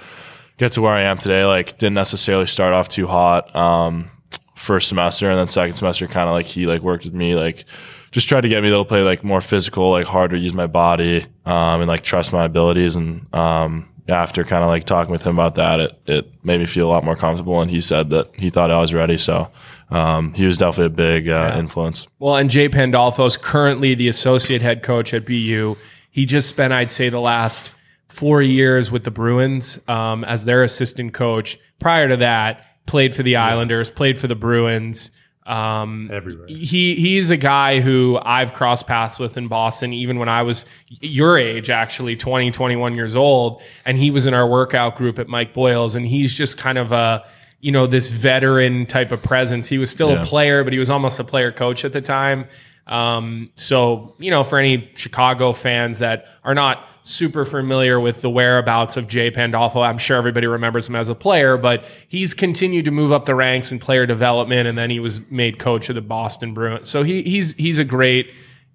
get 0.56 0.72
to 0.72 0.82
where 0.82 0.92
I 0.92 1.02
am 1.02 1.18
today. 1.18 1.44
Like 1.44 1.78
didn't 1.78 1.94
necessarily 1.94 2.46
start 2.46 2.74
off 2.74 2.88
too 2.88 3.06
hot. 3.06 3.54
Um 3.54 4.10
first 4.54 4.88
semester 4.88 5.28
and 5.30 5.38
then 5.38 5.48
second 5.48 5.72
semester 5.74 6.06
kind 6.06 6.28
of 6.28 6.34
like 6.34 6.46
he 6.46 6.66
like 6.66 6.82
worked 6.82 7.04
with 7.04 7.14
me 7.14 7.34
like 7.34 7.64
just 8.12 8.28
tried 8.28 8.42
to 8.42 8.48
get 8.48 8.62
me 8.62 8.70
to 8.70 8.84
play 8.84 9.02
like 9.02 9.24
more 9.24 9.40
physical, 9.40 9.90
like 9.90 10.06
harder 10.06 10.36
use 10.36 10.52
my 10.52 10.66
body, 10.66 11.26
um, 11.46 11.80
and 11.80 11.88
like 11.88 12.02
trust 12.02 12.32
my 12.32 12.44
abilities. 12.44 12.94
And 12.94 13.34
um, 13.34 13.88
after 14.08 14.44
kind 14.44 14.62
of 14.64 14.68
like 14.68 14.84
talking 14.84 15.12
with 15.12 15.22
him 15.22 15.38
about 15.38 15.54
that, 15.54 15.80
it 15.80 16.00
it 16.06 16.44
made 16.44 16.60
me 16.60 16.66
feel 16.66 16.88
a 16.88 16.90
lot 16.90 17.04
more 17.04 17.16
comfortable. 17.16 17.60
And 17.60 17.70
he 17.70 17.80
said 17.80 18.10
that 18.10 18.30
he 18.34 18.50
thought 18.50 18.70
I 18.70 18.80
was 18.80 18.92
ready. 18.92 19.18
So 19.18 19.50
um, 19.90 20.32
he 20.34 20.46
was 20.46 20.58
definitely 20.58 20.86
a 20.86 20.90
big 20.90 21.28
uh, 21.28 21.54
influence. 21.56 22.06
Well, 22.18 22.36
and 22.36 22.50
Jay 22.50 22.68
Pandolfo's 22.68 23.36
currently 23.36 23.94
the 23.94 24.08
associate 24.08 24.62
head 24.62 24.82
coach 24.82 25.12
at 25.12 25.26
BU. 25.26 25.76
He 26.10 26.26
just 26.26 26.48
spent, 26.48 26.72
I'd 26.72 26.90
say, 26.90 27.08
the 27.08 27.20
last 27.20 27.72
four 28.08 28.42
years 28.42 28.90
with 28.90 29.04
the 29.04 29.10
Bruins 29.10 29.78
um, 29.88 30.24
as 30.24 30.44
their 30.44 30.62
assistant 30.62 31.14
coach. 31.14 31.58
Prior 31.78 32.08
to 32.08 32.16
that, 32.18 32.64
played 32.86 33.14
for 33.14 33.22
the 33.22 33.36
Islanders, 33.36 33.90
played 33.90 34.18
for 34.18 34.26
the 34.26 34.34
Bruins. 34.34 35.10
Um, 35.44 36.08
Everywhere. 36.12 36.46
he 36.46 36.94
he's 36.94 37.30
a 37.30 37.36
guy 37.36 37.80
who 37.80 38.18
I've 38.22 38.52
crossed 38.52 38.86
paths 38.86 39.18
with 39.18 39.36
in 39.36 39.48
Boston, 39.48 39.92
even 39.92 40.18
when 40.20 40.28
I 40.28 40.42
was 40.42 40.64
your 41.00 41.36
age, 41.36 41.68
actually 41.68 42.14
20, 42.16 42.50
21 42.52 42.94
years 42.94 43.16
old. 43.16 43.60
And 43.84 43.98
he 43.98 44.10
was 44.12 44.26
in 44.26 44.34
our 44.34 44.46
workout 44.46 44.96
group 44.96 45.18
at 45.18 45.26
Mike 45.28 45.52
Boyle's. 45.52 45.96
And 45.96 46.06
he's 46.06 46.34
just 46.36 46.58
kind 46.58 46.78
of 46.78 46.92
a, 46.92 47.24
you 47.60 47.72
know, 47.72 47.86
this 47.88 48.08
veteran 48.08 48.86
type 48.86 49.10
of 49.10 49.20
presence. 49.22 49.66
He 49.68 49.78
was 49.78 49.90
still 49.90 50.12
Yeah. 50.12 50.22
a 50.22 50.26
player, 50.26 50.62
but 50.62 50.72
he 50.72 50.78
was 50.78 50.90
almost 50.90 51.18
a 51.18 51.24
player 51.24 51.50
coach 51.50 51.84
at 51.84 51.92
the 51.92 52.00
time. 52.00 52.46
Um, 52.86 53.50
so, 53.56 54.14
you 54.18 54.30
know, 54.30 54.42
for 54.42 54.58
any 54.58 54.90
Chicago 54.94 55.52
fans 55.52 56.00
that 56.00 56.26
are 56.44 56.54
not 56.54 56.88
super 57.04 57.44
familiar 57.44 58.00
with 58.00 58.22
the 58.22 58.30
whereabouts 58.30 58.96
of 58.96 59.08
Jay 59.08 59.30
Pandolfo, 59.30 59.80
I'm 59.80 59.98
sure 59.98 60.16
everybody 60.16 60.46
remembers 60.46 60.88
him 60.88 60.96
as 60.96 61.08
a 61.08 61.14
player, 61.14 61.56
but 61.56 61.84
he's 62.08 62.34
continued 62.34 62.84
to 62.84 62.90
move 62.90 63.12
up 63.12 63.24
the 63.24 63.34
ranks 63.34 63.70
in 63.72 63.78
player 63.78 64.06
development, 64.06 64.68
and 64.68 64.76
then 64.76 64.90
he 64.90 65.00
was 65.00 65.20
made 65.30 65.58
coach 65.58 65.88
of 65.88 65.94
the 65.94 66.00
Boston 66.00 66.54
Bruins. 66.54 66.88
So 66.88 67.02
he, 67.02 67.22
he's 67.22 67.54
he's 67.54 67.78
a 67.78 67.84
great, 67.84 68.32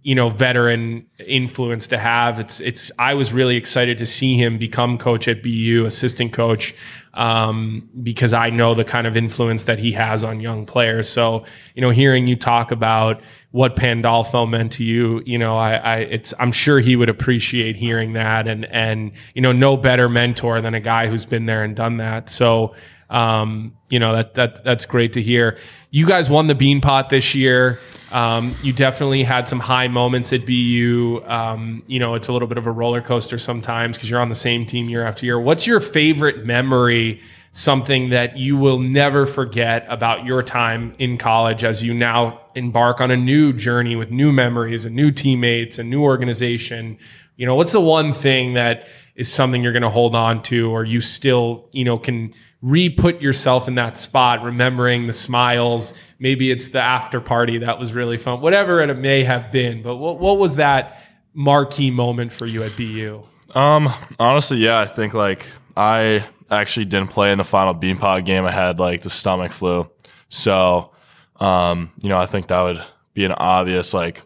you 0.07 0.15
know, 0.15 0.29
veteran 0.29 1.05
influence 1.19 1.85
to 1.87 1.97
have. 1.97 2.39
It's 2.39 2.61
it's. 2.61 2.93
I 2.97 3.13
was 3.13 3.33
really 3.33 3.57
excited 3.57 3.97
to 3.97 4.05
see 4.05 4.37
him 4.37 4.57
become 4.57 4.97
coach 4.97 5.27
at 5.27 5.43
BU, 5.43 5.83
assistant 5.85 6.31
coach, 6.31 6.73
um, 7.13 7.89
because 8.01 8.31
I 8.31 8.49
know 8.49 8.73
the 8.73 8.85
kind 8.85 9.05
of 9.05 9.17
influence 9.17 9.65
that 9.65 9.79
he 9.79 9.91
has 9.91 10.23
on 10.23 10.39
young 10.39 10.65
players. 10.65 11.09
So 11.09 11.43
you 11.75 11.81
know, 11.81 11.89
hearing 11.89 12.25
you 12.25 12.37
talk 12.37 12.71
about 12.71 13.21
what 13.51 13.75
Pandolfo 13.75 14.45
meant 14.45 14.71
to 14.73 14.85
you, 14.85 15.21
you 15.25 15.37
know, 15.37 15.57
I, 15.57 15.73
I 15.73 15.95
it's 15.97 16.33
I'm 16.39 16.53
sure 16.53 16.79
he 16.79 16.95
would 16.95 17.09
appreciate 17.09 17.75
hearing 17.75 18.13
that, 18.13 18.47
and 18.47 18.63
and 18.67 19.11
you 19.33 19.41
know, 19.41 19.51
no 19.51 19.75
better 19.75 20.07
mentor 20.07 20.61
than 20.61 20.73
a 20.73 20.79
guy 20.79 21.07
who's 21.07 21.25
been 21.25 21.47
there 21.47 21.65
and 21.65 21.75
done 21.75 21.97
that. 21.97 22.29
So. 22.29 22.73
Um, 23.09 23.77
you 23.89 23.99
know 23.99 24.13
that 24.13 24.33
that 24.33 24.65
that's 24.65 24.85
great 24.85 25.13
to 25.13 25.21
hear. 25.21 25.57
You 25.91 26.05
guys 26.05 26.29
won 26.29 26.47
the 26.47 26.55
Beanpot 26.55 27.07
this 27.07 27.33
year. 27.33 27.79
Um, 28.11 28.55
you 28.61 28.71
definitely 28.71 29.23
had 29.23 29.47
some 29.47 29.59
high 29.59 29.87
moments 29.87 30.31
at 30.31 30.45
BU. 30.45 31.21
Um, 31.25 31.83
you 31.87 31.99
know, 31.99 32.15
it's 32.15 32.27
a 32.27 32.33
little 32.33 32.47
bit 32.47 32.57
of 32.57 32.67
a 32.67 32.71
roller 32.71 33.01
coaster 33.01 33.37
sometimes 33.37 33.97
because 33.97 34.09
you're 34.09 34.21
on 34.21 34.29
the 34.29 34.35
same 34.35 34.65
team 34.65 34.89
year 34.89 35.03
after 35.03 35.25
year. 35.25 35.39
What's 35.39 35.67
your 35.67 35.79
favorite 35.79 36.45
memory? 36.45 37.21
Something 37.51 38.09
that 38.09 38.37
you 38.37 38.55
will 38.55 38.79
never 38.79 39.25
forget 39.25 39.85
about 39.89 40.25
your 40.25 40.43
time 40.43 40.95
in 40.99 41.17
college 41.17 41.63
as 41.63 41.83
you 41.83 41.93
now 41.93 42.41
embark 42.55 43.01
on 43.01 43.09
a 43.09 43.17
new 43.17 43.51
journey 43.51 43.95
with 43.95 44.11
new 44.11 44.31
memories 44.31 44.85
and 44.85 44.95
new 44.95 45.11
teammates 45.11 45.79
and 45.79 45.89
new 45.89 46.03
organization. 46.03 46.97
You 47.35 47.45
know, 47.45 47.55
what's 47.55 47.71
the 47.71 47.81
one 47.81 48.13
thing 48.13 48.53
that 48.53 48.87
is 49.15 49.31
something 49.31 49.63
you're 49.63 49.73
going 49.73 49.81
to 49.81 49.89
hold 49.89 50.15
on 50.15 50.43
to, 50.43 50.69
or 50.69 50.83
you 50.83 51.01
still, 51.01 51.67
you 51.71 51.83
know, 51.83 51.97
can 51.97 52.33
re-put 52.61 53.21
yourself 53.21 53.67
in 53.67 53.75
that 53.75 53.97
spot, 53.97 54.41
remembering 54.41 55.07
the 55.07 55.13
smiles. 55.13 55.93
Maybe 56.19 56.49
it's 56.51 56.69
the 56.69 56.81
after 56.81 57.21
party 57.21 57.59
that 57.59 57.79
was 57.79 57.93
really 57.93 58.17
fun, 58.17 58.41
whatever 58.41 58.81
it 58.81 58.93
may 58.95 59.23
have 59.23 59.51
been. 59.51 59.83
But 59.83 59.97
what, 59.97 60.19
what 60.19 60.37
was 60.37 60.55
that 60.55 61.01
marquee 61.33 61.91
moment 61.91 62.33
for 62.33 62.45
you 62.45 62.63
at 62.63 62.75
BU? 62.75 63.23
Um, 63.53 63.93
honestly, 64.19 64.57
yeah, 64.57 64.79
I 64.79 64.85
think 64.85 65.13
like 65.13 65.45
I 65.75 66.25
actually 66.49 66.85
didn't 66.85 67.09
play 67.09 67.31
in 67.31 67.37
the 67.37 67.43
final 67.43 67.73
Beanpot 67.73 68.25
game. 68.25 68.45
I 68.45 68.51
had 68.51 68.79
like 68.79 69.01
the 69.01 69.09
stomach 69.09 69.51
flu, 69.51 69.89
so 70.29 70.91
um, 71.39 71.91
you 72.01 72.09
know, 72.09 72.19
I 72.19 72.25
think 72.25 72.47
that 72.47 72.61
would 72.63 72.83
be 73.13 73.25
an 73.25 73.31
obvious 73.31 73.93
like 73.93 74.21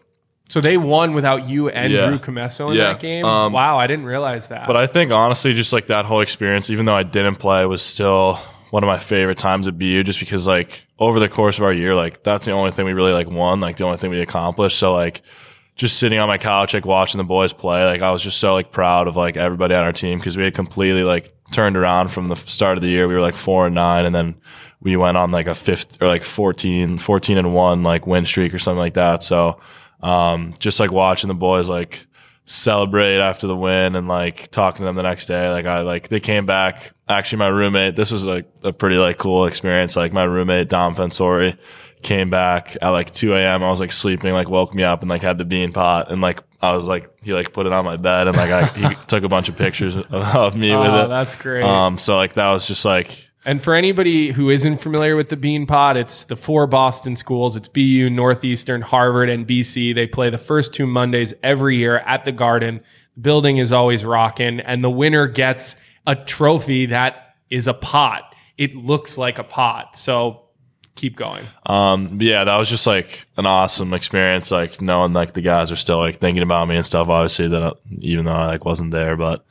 So 0.52 0.60
they 0.60 0.76
won 0.76 1.14
without 1.14 1.48
you 1.48 1.70
and 1.70 1.90
Yeah. 1.90 2.08
Drew 2.08 2.18
Commesso 2.18 2.72
in 2.72 2.76
Yeah. 2.76 2.88
that 2.88 3.00
game. 3.00 3.24
Um, 3.24 3.54
wow, 3.54 3.78
I 3.78 3.86
didn't 3.86 4.04
realize 4.04 4.48
that. 4.48 4.66
But 4.66 4.76
I 4.76 4.86
think 4.86 5.10
honestly, 5.10 5.54
just 5.54 5.72
like 5.72 5.86
that 5.86 6.04
whole 6.04 6.20
experience, 6.20 6.68
even 6.68 6.84
though 6.84 6.94
I 6.94 7.04
didn't 7.04 7.36
play, 7.36 7.64
was 7.64 7.80
still 7.80 8.38
one 8.68 8.82
of 8.82 8.86
my 8.86 8.98
favorite 8.98 9.38
times 9.38 9.66
at 9.66 9.78
BU. 9.78 10.02
Just 10.02 10.20
because 10.20 10.46
like 10.46 10.86
over 10.98 11.18
the 11.18 11.30
course 11.30 11.56
of 11.56 11.64
our 11.64 11.72
year, 11.72 11.94
like 11.94 12.22
that's 12.22 12.44
the 12.44 12.52
only 12.52 12.70
thing 12.70 12.84
we 12.84 12.92
really 12.92 13.14
like 13.14 13.30
won, 13.30 13.60
like 13.60 13.76
the 13.76 13.84
only 13.84 13.96
thing 13.96 14.10
we 14.10 14.20
accomplished. 14.20 14.76
So 14.78 14.92
like 14.92 15.22
just 15.74 15.96
sitting 15.96 16.18
on 16.18 16.28
my 16.28 16.36
couch, 16.36 16.74
like 16.74 16.84
watching 16.84 17.16
the 17.16 17.24
boys 17.24 17.54
play, 17.54 17.86
like 17.86 18.02
I 18.02 18.10
was 18.10 18.20
just 18.22 18.36
so 18.36 18.52
like 18.52 18.72
proud 18.72 19.08
of 19.08 19.16
like 19.16 19.38
everybody 19.38 19.74
on 19.74 19.84
our 19.84 19.92
team 19.94 20.18
because 20.18 20.36
we 20.36 20.44
had 20.44 20.52
completely 20.52 21.02
like 21.02 21.32
turned 21.50 21.78
around 21.78 22.08
from 22.08 22.28
the 22.28 22.36
start 22.36 22.76
of 22.76 22.82
the 22.82 22.90
year. 22.90 23.08
We 23.08 23.14
were 23.14 23.22
like 23.22 23.36
four 23.36 23.64
and 23.64 23.74
nine, 23.74 24.04
and 24.04 24.14
then 24.14 24.34
we 24.82 24.98
went 24.98 25.16
on 25.16 25.30
like 25.30 25.46
a 25.46 25.54
fifth 25.54 25.96
or 26.02 26.08
like 26.08 26.22
14, 26.24 26.98
14 26.98 27.38
and 27.38 27.54
one 27.54 27.82
like 27.82 28.06
win 28.06 28.26
streak 28.26 28.52
or 28.52 28.58
something 28.58 28.78
like 28.80 28.94
that. 28.94 29.22
So 29.22 29.58
um, 30.02 30.54
just 30.58 30.80
like 30.80 30.90
watching 30.92 31.28
the 31.28 31.34
boys 31.34 31.68
like 31.68 32.06
celebrate 32.44 33.18
after 33.18 33.46
the 33.46 33.56
win 33.56 33.94
and 33.94 34.08
like 34.08 34.50
talking 34.50 34.78
to 34.78 34.84
them 34.84 34.96
the 34.96 35.02
next 35.02 35.26
day. 35.26 35.48
Like 35.50 35.66
I 35.66 35.80
like 35.80 36.08
they 36.08 36.20
came 36.20 36.46
back. 36.46 36.92
Actually, 37.08 37.38
my 37.38 37.48
roommate. 37.48 37.94
This 37.96 38.10
was 38.10 38.24
like 38.24 38.46
a 38.64 38.72
pretty 38.72 38.96
like 38.96 39.18
cool 39.18 39.46
experience. 39.46 39.96
Like 39.96 40.12
my 40.12 40.24
roommate 40.24 40.68
Dom 40.68 40.94
Fensore 40.94 41.56
came 42.02 42.30
back 42.30 42.76
at 42.82 42.88
like 42.88 43.10
2 43.12 43.34
a.m. 43.34 43.62
I 43.62 43.70
was 43.70 43.78
like 43.78 43.92
sleeping, 43.92 44.32
like 44.32 44.48
woke 44.48 44.74
me 44.74 44.82
up 44.82 45.02
and 45.02 45.08
like 45.10 45.22
had 45.22 45.38
the 45.38 45.44
Beanpot 45.44 46.10
and 46.10 46.20
like 46.20 46.42
I 46.60 46.74
was 46.74 46.86
like 46.86 47.08
he 47.22 47.32
like 47.32 47.52
put 47.52 47.66
it 47.66 47.72
on 47.72 47.84
my 47.84 47.96
bed 47.96 48.26
and 48.28 48.36
like 48.36 48.50
I, 48.50 48.66
he 48.66 48.94
took 49.06 49.22
a 49.24 49.28
bunch 49.28 49.48
of 49.48 49.56
pictures 49.56 49.94
of, 49.96 50.06
of 50.12 50.56
me 50.56 50.74
with 50.74 50.88
Oh, 50.88 51.04
it. 51.04 51.08
that's 51.08 51.36
great. 51.36 51.62
Um, 51.62 51.98
so 51.98 52.16
like 52.16 52.32
that 52.34 52.50
was 52.50 52.66
just 52.66 52.84
like 52.84 53.30
And 53.44 53.62
for 53.62 53.74
anybody 53.74 54.30
who 54.30 54.50
isn't 54.50 54.78
familiar 54.78 55.16
with 55.16 55.28
the 55.28 55.36
Beanpot, 55.36 55.96
it's 55.96 56.24
the 56.24 56.36
four 56.36 56.66
Boston 56.68 57.16
schools. 57.16 57.56
It's 57.56 57.66
BU, 57.66 58.08
Northeastern, 58.08 58.82
Harvard, 58.82 59.28
and 59.28 59.46
BC. 59.46 59.94
They 59.94 60.06
play 60.06 60.30
the 60.30 60.38
first 60.38 60.74
two 60.74 60.86
Mondays 60.86 61.34
every 61.42 61.76
year 61.76 61.98
at 61.98 62.24
the 62.24 62.30
Garden. 62.30 62.80
The 63.14 63.20
building 63.20 63.58
is 63.58 63.72
always 63.72 64.04
rocking, 64.04 64.60
and 64.60 64.84
the 64.84 64.90
winner 64.90 65.26
gets 65.26 65.74
a 66.06 66.14
trophy 66.14 66.86
that 66.86 67.34
is 67.50 67.66
a 67.66 67.74
pot. 67.74 68.34
It 68.56 68.76
looks 68.76 69.18
like 69.18 69.38
a 69.38 69.44
pot. 69.44 69.96
So 69.96 70.42
keep 70.94 71.16
going. 71.16 71.44
Um, 71.66 72.18
yeah, 72.20 72.44
that 72.44 72.56
was 72.56 72.68
just 72.68 72.86
like 72.86 73.26
an 73.36 73.46
awesome 73.46 73.92
experience. 73.92 74.52
Like 74.52 74.80
knowing 74.80 75.12
like 75.12 75.32
the 75.32 75.42
guys 75.42 75.72
are 75.72 75.76
still 75.76 75.98
like 75.98 76.18
thinking 76.18 76.42
about 76.42 76.68
me 76.68 76.76
and 76.76 76.86
stuff. 76.86 77.08
Obviously, 77.08 77.48
that 77.48 77.62
uh, 77.62 77.74
even 77.98 78.24
though 78.24 78.32
I 78.32 78.46
like 78.46 78.64
wasn't 78.64 78.92
there, 78.92 79.16
but 79.16 79.44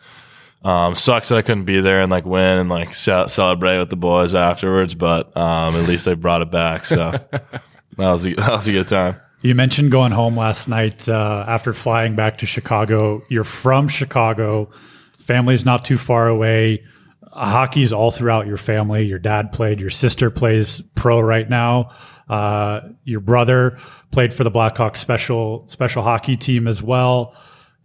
um, 0.63 0.95
sucks 0.95 1.29
that 1.29 1.37
I 1.37 1.41
couldn't 1.41 1.65
be 1.65 1.81
there 1.81 2.01
and 2.01 2.11
like 2.11 2.25
win 2.25 2.59
and 2.59 2.69
like 2.69 2.93
ce- 2.93 3.31
celebrate 3.31 3.79
with 3.79 3.89
the 3.89 3.95
boys 3.95 4.35
afterwards. 4.35 4.93
But 4.95 5.35
um, 5.35 5.75
at 5.75 5.87
least 5.87 6.05
they 6.05 6.13
brought 6.13 6.41
it 6.41 6.51
back, 6.51 6.85
so 6.85 7.11
that 7.31 7.59
was 7.97 8.27
a, 8.27 8.33
that 8.35 8.51
was 8.51 8.67
a 8.67 8.71
good 8.71 8.87
time. 8.87 9.19
You 9.43 9.55
mentioned 9.55 9.91
going 9.91 10.11
home 10.11 10.37
last 10.37 10.67
night 10.67 11.09
uh, 11.09 11.45
after 11.47 11.73
flying 11.73 12.15
back 12.15 12.37
to 12.39 12.45
Chicago. 12.45 13.23
You're 13.27 13.43
from 13.43 13.87
Chicago. 13.87 14.69
Family's 15.17 15.65
not 15.65 15.83
too 15.83 15.97
far 15.97 16.27
away. 16.27 16.83
Hockey's 17.31 17.91
all 17.91 18.11
throughout 18.11 18.45
your 18.45 18.57
family. 18.57 19.03
Your 19.03 19.17
dad 19.17 19.51
played. 19.51 19.79
Your 19.79 19.89
sister 19.89 20.29
plays 20.29 20.81
pro 20.95 21.19
right 21.19 21.49
now. 21.49 21.91
Uh, 22.29 22.81
your 23.03 23.19
brother 23.19 23.79
played 24.11 24.33
for 24.33 24.43
the 24.43 24.51
Blackhawks 24.51 24.97
special 24.97 25.67
special 25.67 26.03
hockey 26.03 26.37
team 26.37 26.67
as 26.67 26.83
well. 26.83 27.35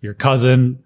Your 0.03 0.15
cousin 0.15 0.83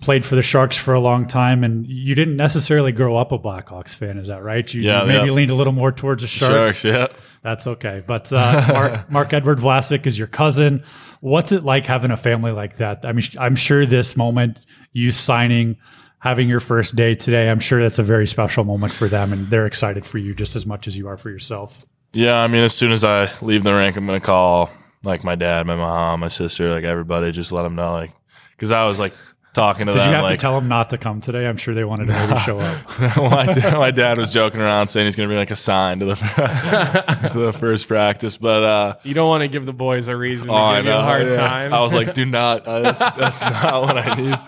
played 0.00 0.24
for 0.24 0.36
the 0.36 0.42
Sharks 0.42 0.76
for 0.76 0.94
a 0.94 1.00
long 1.00 1.26
time, 1.26 1.64
and 1.64 1.86
you 1.86 2.14
didn't 2.14 2.36
necessarily 2.36 2.92
grow 2.92 3.16
up 3.16 3.32
a 3.32 3.38
Blackhawks 3.38 3.94
fan. 3.94 4.18
Is 4.18 4.28
that 4.28 4.42
right? 4.42 4.72
You, 4.72 4.82
Yeah, 4.82 5.02
you 5.02 5.08
maybe 5.08 5.26
yeah. 5.26 5.32
leaned 5.32 5.50
a 5.50 5.54
little 5.54 5.72
more 5.72 5.92
towards 5.92 6.22
the 6.22 6.28
Sharks. 6.28 6.80
Sharks, 6.80 6.84
yeah. 6.84 7.06
That's 7.42 7.66
okay. 7.66 8.02
But 8.06 8.32
uh, 8.32 8.66
Mark, 8.72 9.10
Marc-Edouard 9.10 9.58
Vlasic 9.58 10.06
is 10.06 10.18
your 10.18 10.28
cousin. 10.28 10.84
What's 11.20 11.52
it 11.52 11.64
like 11.64 11.86
having 11.86 12.10
a 12.10 12.16
family 12.16 12.52
like 12.52 12.76
that? 12.76 13.04
I 13.04 13.12
mean, 13.12 13.24
I'm 13.38 13.56
sure 13.56 13.84
this 13.84 14.16
moment, 14.16 14.64
you 14.92 15.10
signing, 15.10 15.76
having 16.20 16.48
your 16.48 16.60
first 16.60 16.94
day 16.96 17.14
today, 17.14 17.50
I'm 17.50 17.60
sure 17.60 17.82
that's 17.82 17.98
a 17.98 18.02
very 18.04 18.26
special 18.26 18.64
moment 18.64 18.92
for 18.92 19.08
them, 19.08 19.32
and 19.32 19.46
they're 19.48 19.66
excited 19.66 20.06
for 20.06 20.18
you 20.18 20.34
just 20.34 20.56
as 20.56 20.64
much 20.64 20.86
as 20.86 20.96
you 20.96 21.08
are 21.08 21.16
for 21.16 21.30
yourself. 21.30 21.84
Yeah, 22.12 22.38
I 22.38 22.46
mean, 22.46 22.62
as 22.62 22.74
soon 22.74 22.92
as 22.92 23.02
I 23.02 23.30
leave 23.42 23.64
the 23.64 23.74
rink, 23.74 23.96
I'm 23.96 24.06
gonna 24.06 24.20
call 24.20 24.70
like 25.02 25.24
my 25.24 25.34
dad, 25.34 25.66
my 25.66 25.74
mom, 25.74 26.20
my 26.20 26.28
sister, 26.28 26.70
like 26.70 26.84
everybody, 26.84 27.32
just 27.32 27.52
let 27.52 27.64
them 27.64 27.74
know, 27.74 27.92
like, 27.92 28.12
because 28.52 28.70
I 28.70 28.86
was 28.86 28.98
like 29.00 29.12
talking 29.54 29.86
to 29.86 29.92
Did 29.92 30.00
them, 30.00 30.06
Did 30.06 30.10
you 30.10 30.14
have 30.16 30.24
like, 30.24 30.38
to 30.38 30.42
tell 30.42 30.54
them 30.54 30.68
not 30.68 30.90
to 30.90 30.98
come 30.98 31.20
today? 31.20 31.46
I'm 31.46 31.56
sure 31.56 31.74
they 31.74 31.84
wanted 31.84 32.08
to 32.08 32.12
maybe 32.12 32.38
show 32.40 32.58
up. 32.58 32.98
my, 33.16 33.46
dad, 33.46 33.72
my 33.78 33.90
dad 33.90 34.18
was 34.18 34.30
joking 34.30 34.60
around 34.60 34.88
saying 34.88 35.06
he's 35.06 35.16
gonna 35.16 35.28
be 35.28 35.36
like 35.36 35.50
a 35.50 35.56
sign 35.56 36.00
to 36.00 36.06
the 36.06 36.14
to 37.32 37.38
the 37.38 37.52
first 37.52 37.88
practice, 37.88 38.36
but 38.36 38.62
uh, 38.62 38.94
You 39.04 39.14
don't 39.14 39.28
want 39.28 39.42
to 39.42 39.48
give 39.48 39.64
the 39.64 39.72
boys 39.72 40.08
a 40.08 40.16
reason 40.16 40.48
to 40.48 40.52
oh, 40.52 40.56
I 40.56 40.76
give 40.78 40.86
you 40.86 40.92
a 40.92 41.02
hard 41.02 41.26
yeah. 41.26 41.36
time. 41.36 41.72
I 41.72 41.80
was 41.80 41.94
like, 41.94 42.14
do 42.14 42.24
not. 42.24 42.66
Uh, 42.66 42.80
that's, 42.80 42.98
that's 43.16 43.40
not 43.40 43.82
what 43.82 43.96
I 43.96 44.14
need. 44.14 44.38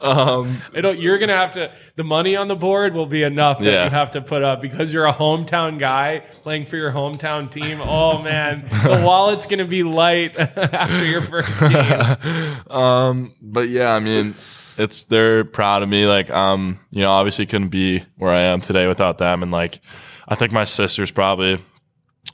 Um, 0.00 0.58
It'll, 0.74 0.94
you're 0.94 1.18
gonna 1.18 1.36
have 1.36 1.52
to. 1.52 1.72
The 1.96 2.04
money 2.04 2.36
on 2.36 2.48
the 2.48 2.56
board 2.56 2.94
will 2.94 3.06
be 3.06 3.22
enough 3.22 3.58
that 3.58 3.64
Yeah. 3.64 3.84
you 3.84 3.90
have 3.90 4.12
to 4.12 4.20
put 4.20 4.42
up 4.42 4.60
because 4.60 4.92
you're 4.92 5.06
a 5.06 5.12
hometown 5.12 5.78
guy 5.78 6.20
playing 6.42 6.66
for 6.66 6.76
your 6.76 6.92
hometown 6.92 7.50
team. 7.50 7.80
Oh 7.82 8.20
man, 8.22 8.64
the 8.82 9.02
wallet's 9.04 9.46
gonna 9.46 9.64
be 9.64 9.82
light 9.82 10.38
after 10.38 11.04
your 11.04 11.22
first 11.22 11.60
game. 11.60 12.70
um, 12.70 13.34
but 13.40 13.68
yeah, 13.68 13.94
I 13.94 14.00
mean, 14.00 14.34
it's 14.80 15.04
they're 15.04 15.44
proud 15.44 15.82
of 15.82 15.88
me. 15.88 16.06
Like, 16.06 16.30
um, 16.30 16.80
you 16.90 17.02
know, 17.02 17.10
obviously 17.10 17.46
couldn't 17.46 17.68
be 17.68 18.04
where 18.16 18.32
I 18.32 18.40
am 18.40 18.60
today 18.60 18.86
without 18.86 19.18
them, 19.18 19.42
and 19.42 19.52
like, 19.52 19.80
I 20.26 20.34
think 20.34 20.52
my 20.52 20.64
sister's 20.64 21.10
probably 21.10 21.62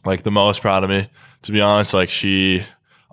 like 0.04 0.22
the 0.22 0.30
most 0.30 0.62
proud 0.62 0.84
of 0.84 0.90
me. 0.90 1.08
To 1.42 1.52
be 1.52 1.60
honest, 1.60 1.92
like 1.92 2.08
she, 2.08 2.64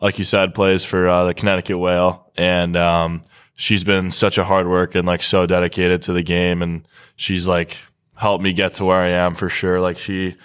like 0.02 0.18
you 0.18 0.24
said, 0.26 0.54
plays 0.54 0.86
for 0.86 1.08
uh, 1.08 1.26
the 1.26 1.34
Connecticut 1.34 1.80
Whale, 1.80 2.32
and 2.36 2.78
um, 2.78 3.22
she's 3.56 3.84
been 3.84 4.12
such 4.12 4.38
a 4.38 4.44
hard 4.44 4.68
worker 4.68 5.00
and 5.00 5.08
like 5.08 5.22
so 5.22 5.46
dedicated 5.46 6.04
to 6.04 6.14
the 6.14 6.24
game, 6.24 6.62
and 6.62 6.88
she's 7.16 7.48
like 7.48 7.78
helped 8.16 8.44
me 8.44 8.54
get 8.54 8.76
to 8.76 8.86
where 8.86 9.00
I 9.00 9.10
am 9.10 9.36
for 9.36 9.50
sure. 9.50 9.82
Like 9.82 9.98
she 9.98 10.36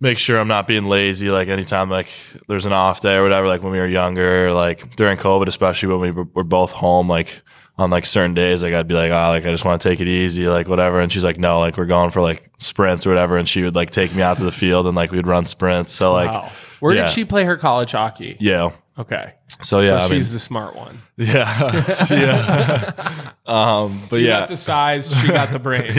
makes 0.00 0.20
sure 0.20 0.38
I'm 0.38 0.48
not 0.48 0.66
being 0.66 0.86
lazy. 0.86 1.30
Like 1.30 1.48
anytime 1.48 1.90
like 1.90 2.08
there's 2.48 2.66
an 2.66 2.72
off 2.72 3.00
day 3.00 3.16
or 3.16 3.22
whatever, 3.22 3.48
like 3.48 3.62
when 3.62 3.72
we 3.72 3.78
were 3.78 3.86
younger, 3.86 4.52
like 4.52 4.96
during 4.96 5.18
COVID, 5.18 5.46
especially 5.46 5.90
when 5.90 6.00
we 6.00 6.10
were, 6.10 6.28
were 6.34 6.44
both 6.44 6.72
home, 6.72 7.08
like 7.08 7.42
on 7.80 7.90
like 7.90 8.06
certain 8.06 8.34
days, 8.34 8.62
like 8.62 8.74
I'd 8.74 8.86
be 8.86 8.94
like, 8.94 9.10
oh, 9.10 9.30
like 9.30 9.46
I 9.46 9.50
just 9.50 9.64
want 9.64 9.80
to 9.80 9.88
take 9.88 10.00
it 10.00 10.06
easy, 10.08 10.46
like 10.48 10.68
whatever. 10.68 11.00
And 11.00 11.10
she's 11.10 11.24
like, 11.24 11.38
no, 11.38 11.58
like 11.58 11.76
we're 11.76 11.86
going 11.86 12.10
for 12.10 12.20
like 12.20 12.42
sprints 12.58 13.06
or 13.06 13.10
whatever. 13.10 13.36
And 13.38 13.48
she 13.48 13.62
would 13.62 13.74
like 13.74 13.90
take 13.90 14.14
me 14.14 14.22
out 14.22 14.36
to 14.38 14.44
the 14.44 14.52
field 14.52 14.86
and 14.86 14.96
like 14.96 15.10
we'd 15.10 15.26
run 15.26 15.46
sprints. 15.46 15.92
So 15.92 16.12
like, 16.12 16.30
Wow. 16.32 16.50
Where 16.80 16.94
yeah. 16.94 17.02
did 17.06 17.10
she 17.12 17.24
play 17.24 17.44
her 17.44 17.56
college 17.56 17.92
hockey? 17.92 18.36
yeah. 18.40 18.70
Okay, 18.98 19.32
So 19.62 19.80
yeah, 19.80 19.88
so 19.88 19.96
I 19.96 20.00
mean, 20.02 20.08
she's 20.18 20.30
the 20.30 20.38
smart 20.38 20.76
one. 20.76 21.00
yeah, 21.16 22.04
she, 22.04 22.16
uh, 22.22 23.30
um, 23.50 23.98
but 24.10 24.16
You 24.16 24.26
yeah, 24.26 24.40
got 24.40 24.48
the 24.48 24.56
size, 24.56 25.10
she 25.22 25.28
got 25.28 25.52
the 25.52 25.58
brains. 25.58 25.96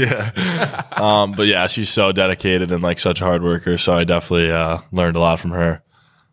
um, 0.92 1.32
but 1.32 1.48
yeah, 1.48 1.66
she's 1.66 1.90
so 1.90 2.12
dedicated 2.12 2.72
and 2.72 2.84
like 2.84 3.00
such 3.00 3.22
a 3.22 3.26
hard 3.26 3.42
worker. 3.42 3.80
So 3.80 3.94
I 3.94 4.04
definitely 4.04 4.52
uh, 4.52 4.80
learned 4.92 5.16
a 5.16 5.20
lot 5.20 5.40
from 5.40 5.50
her. 5.52 5.82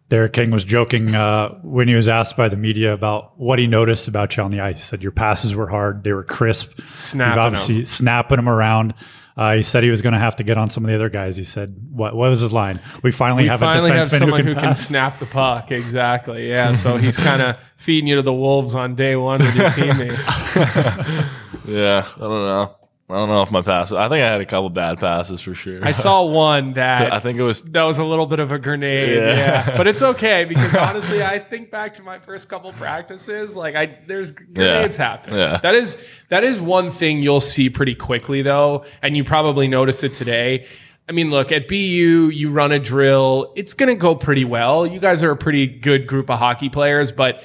Derek 0.09 0.33
King 0.33 0.51
was 0.51 0.65
joking 0.65 1.15
uh, 1.15 1.51
when 1.63 1.87
he 1.87 1.95
was 1.95 2.09
asked 2.09 2.37
by 2.37 2.49
the 2.49 2.57
media 2.57 2.95
about 2.95 3.39
what 3.39 3.59
he 3.59 3.67
noticed 3.67 4.09
about 4.09 4.37
you 4.37 4.43
on 4.43 4.51
the 4.51 4.61
ice. 4.61 4.79
He 4.79 4.85
said 4.85 5.03
your 5.03 5.13
passes 5.13 5.55
were 5.55 5.69
hard, 5.69 6.03
they 6.03 6.13
were 6.13 6.25
crisp, 6.25 6.81
Snapping 6.95 7.31
You've 7.31 7.39
obviously 7.39 7.85
snapping 7.85 8.37
them 8.37 8.49
around. 8.49 8.95
Uh, 9.37 9.55
he 9.55 9.63
said 9.63 9.85
he 9.85 9.91
was 9.91 10.03
going 10.03 10.15
to 10.15 10.19
have 10.19 10.35
to 10.35 10.43
get 10.43 10.59
on 10.59 10.69
some 10.69 10.85
of 10.85 10.89
the 10.89 10.97
other 10.97 11.09
guys. 11.09 11.37
He 11.37 11.45
said, 11.45 11.77
"What? 11.93 12.17
What 12.17 12.29
was 12.29 12.41
his 12.41 12.53
line? 12.53 12.81
We 13.05 13.13
finally 13.13 13.45
We 13.45 13.49
have 13.51 13.61
finally 13.61 13.91
a 13.91 13.95
have 13.95 14.09
defenseman 14.09 14.19
someone 14.19 14.41
who 14.41 14.47
who 14.49 14.55
can 14.55 14.63
can 14.63 14.75
snap 14.75 15.21
the 15.21 15.27
puck. 15.27 15.71
Exactly. 15.71 16.49
Yeah. 16.49 16.73
So 16.79 16.97
he's 16.97 17.17
kind 17.17 17.41
of 17.41 17.57
feeding 17.77 18.09
you 18.09 18.17
to 18.17 18.23
the 18.23 18.33
wolves 18.33 18.75
on 18.75 18.97
day 18.97 19.15
one 19.15 19.39
with 19.39 19.55
your 19.55 19.69
teammate. 19.71 21.29
Yeah, 21.69 22.09
I 22.17 22.21
don't 22.21 22.31
know. 22.47 22.78
I 23.11 23.15
don't 23.15 23.31
know 23.31 23.41
if 23.41 23.51
my 23.51 23.63
passes. 23.63 23.95
I 23.95 24.07
think 24.11 24.23
I 24.23 24.29
had 24.29 24.41
a 24.43 24.45
couple 24.45 24.69
bad 24.69 25.01
passes 25.01 25.41
for 25.41 25.55
sure. 25.55 25.83
I 25.83 25.93
saw 25.93 26.25
one 26.27 26.75
that 26.75 27.11
I 27.11 27.21
think 27.21 27.39
it 27.39 27.43
was. 27.43 27.63
that 27.63 27.85
was 27.85 27.99
a 27.99 28.05
little 28.05 28.27
bit 28.27 28.39
of 28.39 28.53
a 28.53 28.59
grenade. 28.59 29.17
Yeah. 29.17 29.35
Yeah. 29.35 29.77
But 29.79 29.87
it's 29.87 30.03
okay 30.03 30.45
because 30.49 30.77
honestly, 30.77 31.23
I 31.25 31.39
think 31.39 31.71
back 31.71 31.95
to 31.95 32.03
my 32.03 32.19
first 32.19 32.51
couple 32.51 32.71
practices, 32.75 33.57
like 33.57 33.75
I 33.75 33.99
there's 34.07 34.33
grenades 34.33 34.99
happen. 34.99 35.35
Yeah. 35.35 35.57
That 35.57 35.75
is 35.75 35.97
that 36.29 36.45
is 36.45 36.61
one 36.61 36.91
thing 36.91 37.23
you'll 37.23 37.41
see 37.41 37.71
pretty 37.71 37.95
quickly 37.95 38.43
though, 38.43 38.85
and 39.01 39.17
you 39.17 39.25
probably 39.25 39.69
notice 39.69 40.03
it 40.03 40.13
today. 40.13 40.67
I 41.09 41.13
mean, 41.13 41.31
look, 41.31 41.51
at 41.53 41.69
BU, 41.69 41.75
you 41.75 42.51
run 42.51 42.71
a 42.71 42.79
drill, 42.79 43.55
it's 43.57 43.73
going 43.73 43.89
to 43.89 43.95
go 43.95 44.15
pretty 44.15 44.45
well. 44.45 44.87
You 44.87 45.01
guys 45.01 45.23
are 45.23 45.31
a 45.31 45.37
pretty 45.39 45.67
good 45.67 46.07
group 46.07 46.29
of 46.29 46.39
hockey 46.39 46.69
players, 46.69 47.13
but 47.13 47.43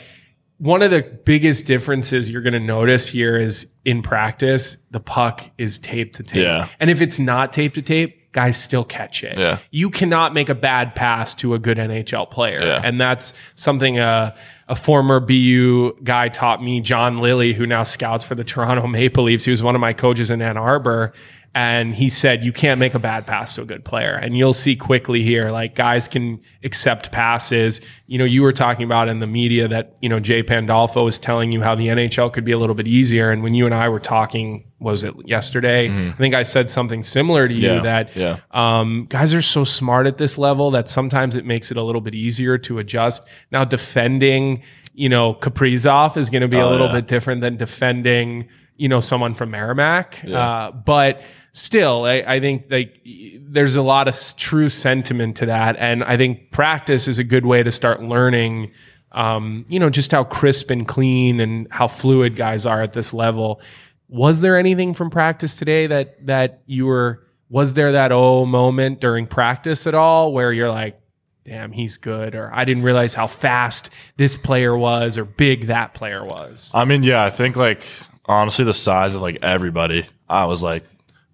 one 0.64 0.82
of 0.82 0.92
the 0.92 1.04
biggest 1.26 1.66
differences 1.66 2.30
you're 2.30 2.42
going 2.42 2.54
to 2.54 2.60
notice 2.60 3.10
here 3.10 3.36
is 3.36 3.68
in 3.84 4.02
practice, 4.02 4.78
the 4.92 5.02
puck 5.02 5.44
is 5.58 5.78
tape 5.78 6.14
to 6.14 6.24
tape. 6.24 6.44
Yeah. 6.44 6.70
And 6.80 6.90
if 6.90 7.02
it's 7.02 7.20
not 7.20 7.52
tape 7.52 7.74
to 7.74 7.82
tape, 7.82 8.32
guys 8.32 8.56
still 8.56 8.86
catch 8.86 9.26
it. 9.26 9.38
Yeah. 9.38 9.58
You 9.72 9.90
cannot 9.90 10.34
make 10.34 10.48
a 10.48 10.56
bad 10.56 10.96
pass 10.96 11.36
to 11.36 11.54
a 11.54 11.60
good 11.60 11.78
NHL 11.78 12.32
player. 12.32 12.62
Yeah. 12.62 12.80
And 12.82 13.00
that's 13.00 13.34
something 13.56 14.00
uh, 14.00 14.38
a 14.70 14.76
former 14.78 15.20
BU 15.20 15.98
guy 16.02 16.30
taught 16.30 16.64
me, 16.64 16.80
John 16.80 17.18
Lilly, 17.18 17.52
who 17.52 17.68
now 17.68 17.84
scouts 17.84 18.26
for 18.26 18.36
the 18.36 18.44
Toronto 18.46 18.88
Maple 18.88 19.26
Leafs. 19.26 19.44
He 19.44 19.52
was 19.52 19.62
one 19.62 19.76
of 19.76 19.82
my 19.82 19.92
coaches 19.92 20.32
in 20.32 20.42
Ann 20.42 20.56
Arbor. 20.56 21.12
And 21.56 21.94
he 21.94 22.10
said, 22.10 22.44
you 22.44 22.52
can't 22.52 22.80
make 22.80 22.96
a 22.96 23.00
bad 23.00 23.28
pass 23.28 23.54
to 23.56 23.62
a 23.62 23.66
good 23.66 23.86
player. 23.86 24.14
And 24.16 24.36
you'll 24.36 24.54
see 24.54 24.76
quickly 24.76 25.22
here, 25.22 25.52
like 25.52 25.76
guys 25.76 26.08
can 26.08 26.42
accept 26.64 27.12
passes. 27.12 27.80
You 28.08 28.18
know, 28.18 28.26
you 28.26 28.42
were 28.42 28.54
talking 28.54 28.86
about 28.86 29.08
in 29.08 29.20
the 29.20 29.28
media 29.28 29.68
that, 29.68 29.96
you 30.02 30.10
know, 30.10 30.20
Jay 30.20 30.42
Pandolfo 30.42 31.04
was 31.06 31.20
telling 31.20 31.52
you 31.52 31.62
how 31.62 31.76
the 31.76 31.90
NHL 31.90 32.34
could 32.34 32.44
be 32.44 32.54
a 32.54 32.58
little 32.58 32.74
bit 32.74 32.88
easier. 32.88 33.30
And 33.30 33.44
when 33.44 33.54
you 33.54 33.66
and 33.68 33.76
I 33.76 33.88
were 33.90 34.00
talking, 34.00 34.66
was 34.80 35.04
it 35.04 35.14
yesterday? 35.28 35.90
I 36.10 36.12
think 36.14 36.34
I 36.34 36.42
said 36.42 36.72
something 36.72 37.04
similar 37.04 37.48
to 37.48 37.54
you 37.54 37.68
Mm-hmm. 37.70 37.86
Yeah, 37.86 38.04
that 38.04 38.16
yeah. 38.16 38.40
um, 38.80 39.06
guys 39.08 39.36
are 39.36 39.42
so 39.44 39.64
smart 39.64 40.08
at 40.08 40.18
this 40.18 40.40
level 40.40 40.72
that 40.72 40.90
sometimes 40.90 41.36
it 41.36 41.46
makes 41.46 41.70
it 41.70 41.78
a 41.78 41.84
little 41.84 42.02
bit 42.02 42.16
easier 42.16 42.58
to 42.58 42.80
adjust. 42.80 43.28
Now, 43.52 43.64
defending, 43.64 44.64
you 44.96 45.08
know, 45.08 45.36
Kaprizov 45.36 46.18
is 46.18 46.32
going 46.32 46.42
to 46.42 46.48
be 46.48 46.58
a 46.58 46.66
Oh, 46.66 46.72
little 46.72 46.88
yeah. 46.88 46.94
bit 46.94 47.08
different 47.08 47.42
than 47.42 47.58
defending, 47.58 48.50
you 48.76 48.90
know, 48.90 49.00
someone 49.00 49.36
from 49.36 49.52
Merrimack. 49.52 50.24
Uh, 50.28 50.72
but 50.72 51.22
still, 51.54 52.04
I, 52.06 52.24
I 52.28 52.40
think 52.40 52.66
like 52.70 53.00
there's 53.40 53.76
a 53.76 53.82
lot 53.82 54.08
of 54.08 54.16
true 54.38 54.70
sentiment 54.70 55.38
to 55.38 55.46
that, 55.46 55.78
and 55.80 56.04
I 56.04 56.18
think 56.18 56.52
practice 56.52 57.08
is 57.08 57.18
a 57.20 57.24
good 57.24 57.46
way 57.46 57.64
to 57.64 57.72
start 57.72 58.04
learning. 58.04 58.72
um, 59.14 59.66
you 59.68 59.80
know, 59.80 59.90
just 59.90 60.12
how 60.12 60.24
crisp 60.24 60.70
and 60.72 60.88
clean 60.88 61.40
and 61.40 61.68
how 61.72 61.88
fluid 61.88 62.36
guys 62.36 62.66
are 62.66 62.82
at 62.82 62.94
this 62.94 63.14
level. 63.14 63.62
Was 64.10 64.42
there 64.42 64.58
anything 64.58 64.94
from 64.94 65.10
practice 65.10 65.56
today 65.56 65.88
that 65.88 66.26
that 66.26 66.62
you 66.66 66.86
were? 66.88 67.24
Was 67.50 67.76
there 67.76 67.92
that 67.92 68.12
oh 68.12 68.46
moment 68.46 69.00
during 69.00 69.28
practice 69.28 69.86
at 69.86 69.94
all 69.94 70.34
where 70.34 70.52
you're 70.52 70.72
like, 70.72 71.00
damn, 71.44 71.72
he's 71.72 71.98
good, 71.98 72.34
or 72.34 72.50
I 72.54 72.66
didn't 72.66 72.84
realize 72.84 73.14
how 73.14 73.28
fast 73.28 73.92
this 74.18 74.36
player 74.36 74.76
was 74.76 75.18
or 75.18 75.26
big 75.26 75.68
that 75.68 75.94
player 75.94 76.24
was? 76.24 76.72
I 76.74 76.86
mean, 76.86 77.04
yeah, 77.04 77.24
I 77.24 77.30
think 77.30 77.56
like 77.56 77.84
honestly, 78.26 78.66
the 78.66 78.74
size 78.74 79.14
of 79.14 79.22
like 79.22 79.38
everybody, 79.44 80.08
I 80.28 80.46
was 80.46 80.64
like, 80.64 80.84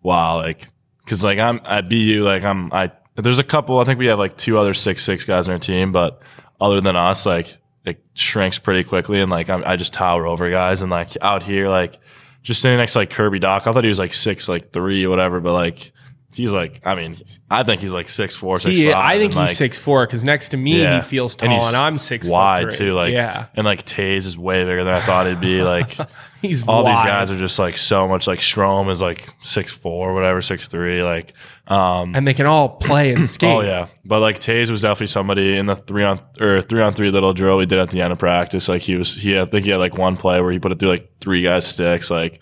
wow, 0.01 0.37
like 0.37 0.67
because 1.03 1.23
like 1.23 1.39
I'm 1.39 1.61
at 1.65 1.89
BU, 1.89 2.23
like 2.23 2.43
I'm 2.43 2.71
I. 2.73 2.91
There's 3.15 3.39
a 3.39 3.43
couple. 3.43 3.79
I 3.79 3.83
think 3.83 3.99
we 3.99 4.07
have 4.07 4.19
like 4.19 4.37
two 4.37 4.57
other 4.57 4.73
six 4.73 5.03
six 5.03 5.25
guys 5.25 5.47
on 5.47 5.53
our 5.53 5.59
team, 5.59 5.91
but 5.91 6.21
other 6.61 6.81
than 6.81 6.95
us, 6.95 7.25
like 7.25 7.57
it 7.85 8.05
shrinks 8.13 8.59
pretty 8.59 8.83
quickly, 8.83 9.19
and 9.19 9.29
like 9.31 9.49
I'm, 9.49 9.63
I 9.65 9.75
just 9.75 9.93
tower 9.93 10.25
over 10.25 10.49
guys, 10.49 10.81
and 10.81 10.91
like 10.91 11.17
out 11.21 11.43
here, 11.43 11.67
like 11.69 11.99
just 12.41 12.61
sitting 12.61 12.77
next 12.77 12.93
to 12.93 12.99
like 12.99 13.09
Kirby 13.09 13.39
Dach, 13.39 13.67
I 13.67 13.73
thought 13.73 13.83
he 13.83 13.89
was 13.89 13.99
like 13.99 14.13
six, 14.13 14.47
like 14.47 14.71
three 14.71 15.05
whatever, 15.07 15.39
but 15.39 15.53
like 15.53 15.91
he's 16.39 16.53
like, 16.53 16.81
I 16.85 16.95
mean, 16.95 17.17
I 17.49 17.63
think 17.63 17.81
he's 17.81 17.93
like 17.93 18.09
six 18.09 18.35
four, 18.35 18.59
six 18.59 18.77
He, 18.77 18.85
five. 18.91 18.95
I 18.95 19.17
think 19.17 19.33
he's 19.33 19.37
like, 19.37 19.55
six 19.55 19.77
four 19.77 20.05
because 20.05 20.23
next 20.23 20.49
to 20.49 20.57
me 20.57 20.81
Yeah. 20.81 21.01
he 21.01 21.07
feels 21.07 21.35
tall, 21.35 21.49
he's 21.49 21.67
and, 21.67 21.75
I'm 21.75 21.97
six 21.97 22.29
wide 22.29 22.71
too. 22.71 22.93
Like 22.93 23.13
yeah, 23.13 23.47
and 23.55 23.65
like 23.65 23.85
Taze 23.85 24.25
is 24.25 24.37
way 24.37 24.63
bigger 24.63 24.83
than 24.83 24.93
I 24.93 25.01
thought 25.01 25.27
he'd 25.27 25.39
be. 25.39 25.61
Like 25.61 25.95
he's 26.41 26.65
all 26.67 26.83
these 26.85 26.93
guys 26.95 27.29
are 27.29 27.37
just 27.37 27.59
like 27.59 27.77
so 27.77 28.07
much. 28.07 28.25
Like 28.27 28.41
Strom 28.41 28.89
is 28.89 29.01
like 29.01 29.27
six 29.41 29.71
four, 29.71 30.13
whatever, 30.13 30.41
six 30.41 30.67
three. 30.67 31.03
Like 31.03 31.33
um, 31.67 32.15
and 32.15 32.27
they 32.27 32.33
can 32.33 32.47
all 32.47 32.69
play 32.69 33.13
and 33.13 33.29
skate. 33.29 33.55
Oh 33.55 33.61
yeah, 33.61 33.87
but 34.05 34.21
like 34.21 34.39
Taze 34.39 34.71
was 34.71 34.81
definitely 34.81 35.07
somebody 35.07 35.57
in 35.57 35.65
the 35.67 35.75
three 35.75 36.03
on 36.03 36.19
or 36.39 36.61
three 36.61 36.81
on 36.81 36.93
three 36.93 37.11
little 37.11 37.33
drill 37.33 37.57
we 37.57 37.65
did 37.65 37.77
at 37.79 37.89
the 37.91 38.01
end 38.01 38.11
of 38.13 38.17
practice. 38.19 38.67
Like 38.67 38.81
he 38.81 38.95
was, 38.95 39.13
he 39.13 39.37
I 39.39 39.45
think 39.45 39.65
he 39.65 39.71
had 39.71 39.77
like 39.77 39.97
one 39.97 40.17
play 40.17 40.41
where 40.41 40.51
he 40.51 40.59
put 40.59 40.71
it 40.71 40.79
through 40.79 40.89
like 40.89 41.11
three 41.19 41.43
guys 41.43 41.67
sticks. 41.67 42.09
Like, 42.09 42.41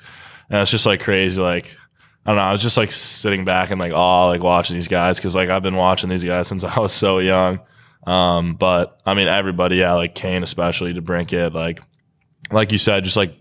and 0.50 0.62
it's 0.62 0.72
just 0.72 0.86
like 0.86 1.02
crazy. 1.02 1.42
Like 1.42 1.76
I 2.28 2.32
don't 2.32 2.38
know. 2.38 2.44
I 2.44 2.52
was 2.52 2.62
just 2.62 2.76
like 2.76 2.92
sitting 2.92 3.46
back 3.46 3.72
and 3.72 3.80
like 3.80 3.94
awe, 3.94 4.28
like 4.28 4.44
watching 4.44 4.76
these 4.76 4.90
guys 4.90 5.18
because 5.18 5.34
like 5.34 5.50
I've 5.50 5.64
been 5.64 5.78
watching 5.78 6.10
these 6.10 6.26
guys 6.26 6.48
since 6.50 6.64
I 6.64 6.78
was 6.78 6.92
so 6.92 7.20
young. 7.20 7.62
Um, 8.06 8.56
but 8.56 9.00
I 9.06 9.14
mean 9.14 9.30
everybody, 9.30 9.78
yeah, 9.78 9.94
like 9.94 10.14
Kane 10.14 10.44
especially 10.44 10.94
DeBrincat, 10.94 11.54
like 11.54 11.82
like 12.52 12.74
you 12.74 12.78
said, 12.78 13.06
just 13.06 13.18
like 13.18 13.34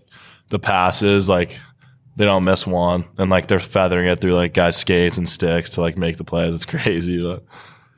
the 0.49 0.57
passes, 0.59 1.27
like 1.27 1.59
they 2.15 2.25
don't 2.25 2.45
miss 2.45 2.65
one, 2.65 3.05
and 3.17 3.29
like 3.29 3.47
they're 3.47 3.59
feathering 3.59 4.07
it 4.07 4.21
through 4.21 4.35
like 4.35 4.53
guys' 4.53 4.77
skates 4.77 5.17
and 5.17 5.27
sticks 5.27 5.71
to 5.71 5.81
like 5.81 5.97
make 5.97 6.15
the 6.17 6.23
plays. 6.23 6.55
It's 6.55 6.65
crazy, 6.83 7.21
but 7.21 7.43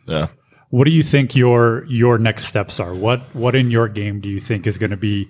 yeah. 0.08 0.28
What 0.72 0.86
do 0.86 0.92
you 0.92 1.04
think 1.04 1.36
your 1.36 1.86
your 1.86 2.18
next 2.18 2.46
steps 2.46 2.80
are? 2.80 2.94
What 2.96 3.22
what 3.34 3.56
in 3.56 3.70
your 3.70 3.88
game 3.88 4.22
do 4.22 4.30
you 4.30 4.40
think 4.40 4.66
is 4.66 4.78
going 4.80 4.92
to 4.92 4.98
be 4.98 5.30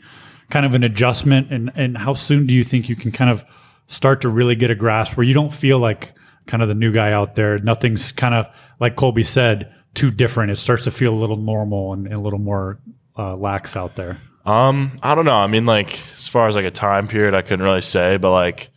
kind 0.49 0.65
of 0.65 0.73
an 0.73 0.83
adjustment, 0.83 1.51
and 1.51 1.69
and 1.75 1.97
how 1.97 2.13
soon 2.13 2.47
do 2.47 2.53
you 2.53 2.63
think 2.63 2.87
you 2.87 2.95
can 2.95 3.11
kind 3.11 3.29
of 3.29 3.43
start 3.89 4.21
to 4.21 4.29
really 4.29 4.55
get 4.55 4.71
a 4.71 4.75
grasp 4.75 5.17
where 5.17 5.25
you 5.25 5.33
don't 5.33 5.53
feel 5.53 5.79
like 5.79 6.13
kind 6.45 6.63
of 6.63 6.69
the 6.69 6.75
new 6.75 6.93
guy 6.93 7.11
out 7.11 7.35
there? 7.35 7.57
Nothing's 7.59 8.11
kind 8.11 8.33
of 8.33 8.45
like 8.79 8.95
Colby 8.95 9.23
said 9.23 9.73
too 9.95 10.11
different. 10.11 10.51
It 10.51 10.57
starts 10.57 10.85
to 10.85 10.91
feel 10.91 11.13
a 11.13 11.19
little 11.19 11.37
normal 11.37 11.93
and, 11.93 12.05
and 12.05 12.15
a 12.15 12.19
little 12.19 12.39
more 12.39 12.79
uh, 13.17 13.35
lax 13.35 13.75
out 13.75 13.95
there. 13.95 14.21
Um, 14.45 14.95
I 15.03 15.15
don't 15.15 15.25
know. 15.25 15.35
I 15.35 15.47
mean, 15.47 15.65
like 15.65 15.99
as 16.15 16.27
far 16.27 16.47
as 16.47 16.55
like 16.55 16.65
a 16.65 16.71
time 16.71 17.07
period, 17.07 17.33
I 17.33 17.41
couldn't 17.41 17.65
really 17.65 17.81
say, 17.81 18.17
but 18.17 18.31
like 18.31 18.69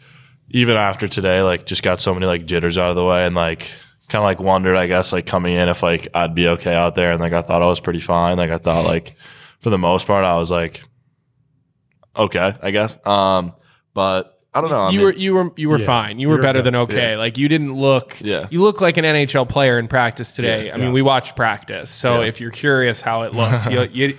even 0.50 0.76
after 0.76 1.06
today, 1.06 1.42
like 1.42 1.66
just 1.66 1.82
got 1.82 2.00
so 2.00 2.14
many 2.14 2.26
like 2.26 2.46
jitters 2.46 2.76
out 2.78 2.90
of 2.90 2.96
the 2.96 3.04
way 3.04 3.26
and 3.26 3.34
like 3.34 3.70
kind 4.08 4.22
of 4.22 4.24
like 4.24 4.40
wondered, 4.40 4.76
I 4.76 4.86
guess, 4.86 5.12
like 5.12 5.26
coming 5.26 5.54
in 5.54 5.68
if 5.68 5.82
like 5.82 6.08
I'd 6.14 6.34
be 6.34 6.48
okay 6.48 6.74
out 6.74 6.94
there, 6.94 7.12
and 7.12 7.20
like 7.20 7.32
I 7.32 7.42
thought 7.42 7.62
I 7.62 7.66
was 7.66 7.80
pretty 7.80 8.00
fine. 8.00 8.36
Like 8.36 8.50
I 8.50 8.58
thought 8.58 8.84
like 8.84 9.14
for 9.60 9.70
the 9.70 9.78
most 9.78 10.06
part, 10.06 10.24
I 10.24 10.36
was 10.36 10.50
like 10.50 10.82
okay, 12.16 12.54
I 12.60 12.70
guess. 12.70 12.98
Um, 13.06 13.54
but 13.94 14.31
I 14.54 14.60
don't 14.60 14.68
know. 14.70 14.76
I 14.80 14.90
you 14.90 14.98
mean, 14.98 15.04
were 15.06 15.12
you 15.14 15.34
were 15.34 15.50
you 15.56 15.68
were 15.70 15.78
Yeah. 15.78 15.86
fine. 15.86 16.18
You 16.18 16.28
were 16.28 16.34
You 16.34 16.38
were 16.38 16.42
better 16.42 16.58
good. 16.58 16.66
than 16.66 16.76
okay. 16.76 17.12
Yeah. 17.12 17.16
Like 17.18 17.38
you 17.38 17.48
didn't 17.48 17.74
look. 17.74 18.16
Yeah. 18.20 18.46
You 18.50 18.60
look 18.60 18.80
like 18.82 18.96
an 18.98 19.04
NHL 19.04 19.48
player 19.48 19.78
in 19.78 19.88
practice 19.88 20.32
today. 20.34 20.66
Yeah. 20.66 20.74
I 20.74 20.76
mean, 20.76 20.92
we 20.92 21.00
watched 21.02 21.36
practice, 21.36 21.90
so 21.90 22.20
Yeah. 22.20 22.26
if 22.28 22.40
you're 22.40 22.50
curious 22.50 23.00
how 23.00 23.22
it 23.22 23.32
looked, 23.34 23.66
you, 23.70 23.88
you 23.92 24.18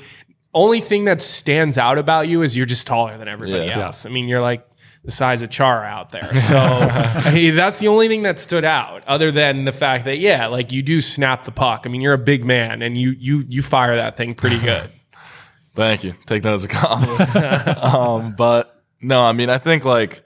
only 0.56 0.82
thing 0.82 1.06
that 1.06 1.22
stands 1.22 1.78
out 1.78 1.98
about 1.98 2.28
you 2.28 2.42
is 2.42 2.56
you're 2.58 2.66
just 2.66 2.88
taller 2.88 3.18
than 3.18 3.28
everybody 3.28 3.66
Yeah. 3.66 3.86
else. 3.86 4.06
I 4.06 4.10
mean, 4.10 4.28
you're 4.28 4.42
like 4.42 4.66
the 5.06 5.12
size 5.12 5.42
of 5.44 5.50
Chara 5.52 5.86
out 5.86 6.12
there. 6.12 6.30
So 6.36 6.58
I 6.58 7.32
mean, 7.34 7.56
that's 7.56 7.80
the 7.80 7.88
only 7.90 8.08
thing 8.08 8.24
that 8.24 8.40
stood 8.40 8.64
out, 8.66 9.04
other 9.06 9.32
than 9.32 9.66
the 9.66 9.72
fact 9.72 10.06
that 10.06 10.18
yeah, 10.18 10.48
like 10.48 10.72
you 10.72 10.82
do 10.82 11.00
snap 11.02 11.44
the 11.46 11.52
puck. 11.52 11.84
I 11.86 11.90
mean, 11.90 12.02
you're 12.02 12.14
a 12.14 12.18
big 12.18 12.44
man 12.44 12.82
and 12.82 12.98
you 12.98 13.12
you 13.20 13.46
you 13.48 13.62
fire 13.62 13.96
that 13.98 14.18
thing 14.18 14.34
pretty 14.34 14.58
good. 14.60 14.90
Thank 15.76 16.04
you. 16.04 16.14
Take 16.26 16.42
that 16.44 16.54
as 16.54 16.64
a 16.64 16.68
compliment. 16.68 17.68
um, 17.84 18.36
but 18.38 18.73
no, 19.04 19.22
I 19.22 19.34
mean, 19.34 19.50
I 19.50 19.58
think 19.58 19.86
like 19.86 20.24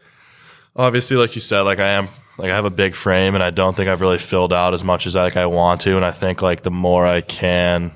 obviously, 0.75 1.17
like 1.17 1.35
you 1.35 1.41
said, 1.41 1.61
like 1.61 1.79
I 1.79 1.89
am, 1.89 2.07
like 2.37 2.51
I 2.51 2.55
have 2.55 2.65
a 2.65 2.69
big 2.69 2.95
frame, 2.95 3.33
and 3.33 3.43
I 3.43 3.49
don't 3.49 3.75
think 3.75 3.89
I've 3.89 4.01
really 4.01 4.19
filled 4.19 4.53
out 4.53 4.73
as 4.73 4.83
much 4.83 5.07
as 5.07 5.15
like 5.15 5.35
I 5.35 5.47
want 5.47 5.81
to. 5.81 5.95
And 5.95 6.05
I 6.05 6.11
think 6.11 6.41
like 6.41 6.63
the 6.63 6.71
more 6.71 7.05
I 7.05 7.21
can, 7.21 7.91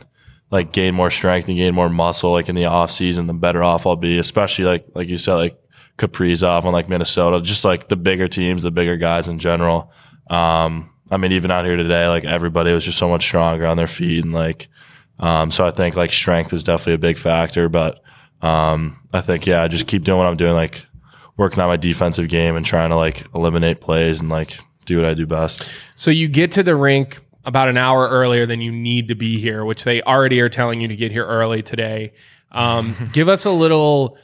like 0.50 0.72
gain 0.72 0.96
more 0.96 1.12
strength 1.12 1.48
and 1.48 1.58
gain 1.58 1.76
more 1.76 1.90
muscle, 1.90 2.32
like 2.32 2.50
in 2.50 2.56
the 2.56 2.66
off 2.66 2.92
season, 2.92 3.28
the 3.28 3.34
better 3.34 3.64
off 3.64 3.86
I'll 3.86 3.96
be. 3.96 4.18
Especially 4.18 4.66
like 4.66 4.86
like 4.96 5.08
you 5.08 5.18
said, 5.18 5.36
like 5.36 5.60
Kaprizov 5.98 6.64
and 6.64 6.74
like 6.74 6.90
Minnesota, 6.90 7.42
just 7.42 7.64
like 7.64 7.88
the 7.88 7.96
bigger 7.96 8.28
teams, 8.28 8.64
the 8.64 8.72
bigger 8.72 8.98
guys 8.98 9.28
in 9.28 9.40
general. 9.40 9.92
Um, 10.30 10.90
I 11.12 11.18
mean, 11.18 11.34
even 11.34 11.52
out 11.52 11.66
here 11.66 11.78
today, 11.78 12.08
like 12.08 12.26
everybody 12.26 12.74
was 12.74 12.86
just 12.86 12.98
so 12.98 13.10
much 13.10 13.24
stronger 13.24 13.66
on 13.66 13.78
their 13.78 13.88
feet 13.88 14.24
and 14.24 14.34
like. 14.34 14.68
Um, 15.20 15.52
so 15.52 15.64
I 15.68 15.70
think 15.70 15.96
like 15.96 16.12
strength 16.12 16.52
is 16.52 16.64
definitely 16.64 16.94
a 16.94 16.98
big 16.98 17.20
factor, 17.20 17.70
but 17.70 18.02
um, 18.42 19.00
I 19.14 19.22
think 19.22 19.46
yeah, 19.46 19.64
I 19.64 19.68
just 19.68 19.88
keep 19.88 20.04
doing 20.04 20.18
what 20.18 20.28
I'm 20.28 20.38
doing, 20.38 20.54
like 20.54 20.86
working 21.38 21.60
on 21.60 21.68
my 21.68 21.78
defensive 21.78 22.28
game 22.28 22.56
and 22.56 22.66
trying 22.66 22.90
to 22.90 22.96
like 22.96 23.26
eliminate 23.34 23.82
plays 23.82 24.20
and 24.20 24.30
like 24.30 24.60
do 24.86 24.98
what 24.98 25.06
I 25.06 25.14
do 25.14 25.26
best. 25.26 25.72
So 25.96 26.12
you 26.12 26.28
get 26.28 26.52
to 26.54 26.64
the 26.64 26.76
rink 26.76 27.20
about 27.46 27.68
an 27.68 27.78
hour 27.78 28.08
earlier 28.08 28.46
than 28.46 28.62
you 28.62 28.72
need 28.72 29.08
to 29.08 29.16
be 29.16 29.40
here, 29.40 29.66
which 29.66 29.84
they 29.84 30.02
already 30.02 30.40
are 30.42 30.50
telling 30.50 30.82
you 30.82 30.88
to 30.88 30.96
get 30.96 31.12
here 31.12 31.26
early 31.26 31.64
today. 31.64 32.14
Um, 32.52 32.96
give 33.14 33.30
us 33.30 33.46
a 33.46 33.52
little 33.52 34.18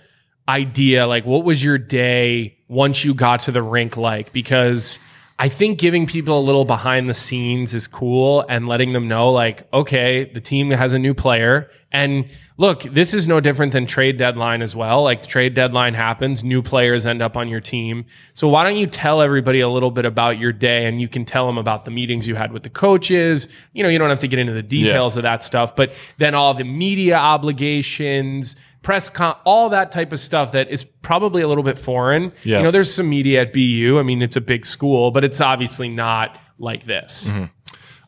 idea, 0.47 1.07
like 1.07 1.25
what 1.25 1.43
was 1.43 1.63
your 1.63 1.77
day 1.77 2.57
once 2.67 3.03
you 3.03 3.13
got 3.13 3.41
to 3.41 3.51
the 3.51 3.63
rink 3.63 3.97
like? 3.97 4.31
Because 4.31 4.99
I 5.39 5.49
think 5.49 5.77
giving 5.77 6.07
people 6.07 6.39
a 6.39 6.41
little 6.41 6.65
behind 6.65 7.07
the 7.07 7.13
scenes 7.13 7.75
is 7.75 7.87
cool 7.87 8.43
and 8.49 8.67
letting 8.67 8.93
them 8.93 9.07
know, 9.07 9.31
like, 9.31 9.71
okay, 9.71 10.25
the 10.25 10.41
team 10.41 10.71
has 10.71 10.93
a 10.93 10.99
new 10.99 11.13
player. 11.13 11.69
And 11.91 12.29
look, 12.57 12.81
this 12.81 13.13
is 13.13 13.27
no 13.27 13.39
different 13.39 13.71
than 13.71 13.85
trade 13.85 14.17
deadline 14.17 14.63
as 14.63 14.75
well. 14.75 15.03
Like, 15.03 15.27
trade 15.27 15.53
deadline 15.53 15.93
happens, 15.93 16.43
new 16.43 16.63
players 16.63 17.05
end 17.05 17.21
up 17.21 17.37
on 17.37 17.49
your 17.49 17.61
team. 17.61 18.05
So, 18.33 18.47
why 18.47 18.63
don't 18.63 18.77
you 18.77 18.87
tell 18.87 19.21
everybody 19.21 19.59
a 19.59 19.69
little 19.69 19.91
bit 19.91 20.05
about 20.05 20.39
your 20.39 20.51
day 20.51 20.87
and 20.87 20.99
you 20.99 21.07
can 21.07 21.23
tell 21.23 21.45
them 21.45 21.59
about 21.59 21.85
the 21.85 21.91
meetings 21.91 22.27
you 22.27 22.33
had 22.33 22.51
with 22.51 22.63
the 22.63 22.71
coaches? 22.71 23.47
You 23.73 23.83
know, 23.83 23.89
you 23.89 23.99
don't 23.99 24.09
have 24.09 24.19
to 24.19 24.27
get 24.27 24.39
into 24.39 24.53
the 24.53 24.63
details 24.63 25.15
of 25.17 25.23
that 25.23 25.43
stuff, 25.43 25.75
but 25.75 25.93
then 26.17 26.33
all 26.33 26.55
the 26.55 26.63
media 26.63 27.15
obligations, 27.15 28.55
press 28.87 29.09
con, 29.09 29.35
all 29.43 29.67
that 29.67 29.91
type 29.91 30.13
of 30.13 30.19
stuff 30.19 30.53
that 30.53 30.69
is 30.69 30.85
probably 30.85 31.41
a 31.41 31.47
little 31.49 31.61
bit 31.61 31.77
foreign. 31.77 32.31
Yeah. 32.45 32.59
You 32.59 32.63
know, 32.63 32.71
there's 32.71 32.93
some 32.93 33.09
media 33.09 33.41
at 33.41 33.51
BU. 33.51 33.97
I 33.99 34.03
mean, 34.03 34.21
it's 34.21 34.37
a 34.37 34.41
big 34.41 34.65
school, 34.65 35.11
but 35.11 35.25
it's 35.25 35.41
obviously 35.41 35.89
not 35.89 36.39
like 36.57 36.85
this. 36.85 37.29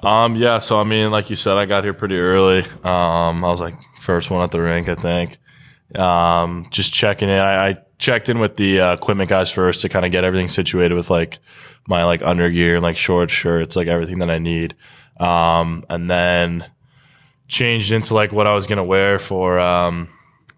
Um, 0.01 0.37
yeah, 0.37 0.59
so 0.59 0.79
I 0.79 0.85
mean, 0.85 1.11
like 1.11 1.29
you 1.29 1.35
said, 1.35 1.57
I 1.57 1.65
got 1.65 1.83
here 1.83 1.93
pretty 1.93 2.17
early. 2.17 2.63
Um, 2.85 3.43
I 3.43 3.49
was 3.49 3.59
like 3.59 3.75
first 3.99 4.31
one 4.31 4.41
at 4.41 4.51
the 4.51 4.61
rink, 4.61 4.87
I 4.87 4.95
think. 4.95 5.37
Um, 5.99 6.67
just 6.71 6.93
checking 6.93 7.27
in. 7.27 7.39
I, 7.39 7.71
I 7.71 7.77
checked 7.97 8.29
in 8.29 8.39
with 8.39 8.55
the 8.55 8.79
uh, 8.79 8.93
equipment 8.93 9.29
guys 9.29 9.51
first 9.51 9.81
to 9.81 9.89
kind 9.89 10.05
of 10.05 10.13
get 10.13 10.23
everything 10.23 10.47
situated 10.47 10.95
with 10.95 11.09
like 11.09 11.39
my 11.89 12.05
like 12.05 12.21
undergear 12.21 12.75
and 12.75 12.83
like 12.83 12.95
shorts, 12.95 13.33
shirts, 13.33 13.75
like 13.75 13.89
everything 13.89 14.19
that 14.19 14.29
I 14.29 14.39
need. 14.39 14.75
Um, 15.19 15.83
and 15.89 16.09
then 16.09 16.71
changed 17.49 17.91
into 17.91 18.13
like 18.13 18.31
what 18.31 18.47
I 18.47 18.53
was 18.53 18.65
gonna 18.65 18.85
wear 18.85 19.19
for 19.19 19.59
um 19.59 20.07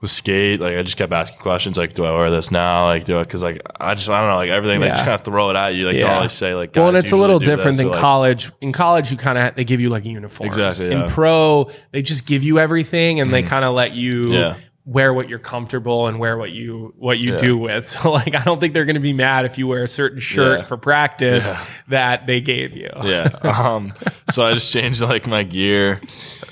the 0.02 0.08
skate. 0.08 0.60
Like 0.60 0.76
I 0.76 0.84
just 0.84 0.98
kept 0.98 1.14
asking 1.14 1.40
questions 1.40 1.78
like, 1.78 1.94
do 1.94 2.04
I 2.04 2.12
wear 2.12 2.30
this 2.32 2.52
now? 2.52 2.86
Like 2.86 3.06
do 3.06 3.18
I? 3.20 3.24
Because 3.24 3.44
like 3.44 3.62
I 3.80 3.94
just 3.94 4.10
I 4.10 4.20
don't 4.20 4.30
know 4.30 4.36
like 4.36 4.50
everything 4.50 4.80
they 4.82 4.88
Yeah. 4.88 4.94
just 4.94 5.06
kind 5.06 5.16
of 5.16 5.24
throw 5.24 5.50
it 5.52 5.56
at 5.56 5.76
you. 5.76 5.86
Like 5.86 5.96
Yeah. 5.96 6.08
they 6.08 6.14
always 6.14 6.34
say 6.34 6.56
like 6.56 6.76
well, 6.76 6.88
and 6.90 6.98
it's 6.98 7.12
a 7.12 7.18
little 7.18 7.40
different 7.40 7.78
than 7.78 7.88
or, 7.88 7.92
like- 7.92 8.00
college. 8.00 8.52
In 8.62 8.72
college, 8.72 9.12
you 9.12 9.18
kind 9.18 9.38
of 9.38 9.56
they 9.56 9.64
give 9.64 9.80
you 9.80 9.90
like 9.90 10.06
uniforms. 10.06 10.58
Exactly, 10.58 10.92
In 10.92 11.08
pro, 11.10 11.70
they 11.92 12.02
just 12.02 12.26
give 12.26 12.44
you 12.44 12.60
everything, 12.60 13.20
and 13.20 13.32
they 13.34 13.44
kind 13.44 13.64
of 13.64 13.74
let 13.74 13.94
you. 13.94 14.32
Yeah. 14.34 14.56
wear 14.84 15.14
what 15.14 15.30
you're 15.30 15.38
comfortable 15.38 16.08
and 16.08 16.18
wear 16.20 16.36
what 16.40 16.52
you 16.52 16.92
what 16.98 17.20
you 17.20 17.34
Yeah. 17.34 17.38
do 17.38 17.56
with. 17.56 17.86
So, 18.02 18.12
like, 18.12 18.34
I 18.34 18.44
don't 18.44 18.60
think 18.60 18.74
they're 18.74 18.84
going 18.84 18.96
to 18.96 19.00
be 19.00 19.14
mad 19.14 19.46
if 19.46 19.60
you 19.60 19.68
wear 19.68 19.84
a 19.84 19.88
certain 19.88 20.20
shirt 20.20 20.62
Yeah. 20.62 20.66
for 20.66 20.76
practice 20.76 21.54
Yeah. 21.54 21.66
that 21.90 22.26
they 22.26 22.42
gave 22.42 22.76
you. 22.76 22.90
yeah. 23.04 23.30
Um, 23.44 23.94
so 24.32 24.44
I 24.44 24.54
just 24.54 24.74
changed 24.74 25.02
like 25.04 25.28
my 25.28 25.44
gear, 25.44 26.02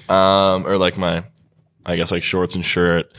um, 0.10 0.68
or 0.68 0.78
like 0.78 0.96
my, 0.96 1.24
I 1.88 1.96
guess 1.96 2.12
like 2.12 2.22
shorts 2.22 2.54
and 2.56 2.64
shirt. 2.64 3.12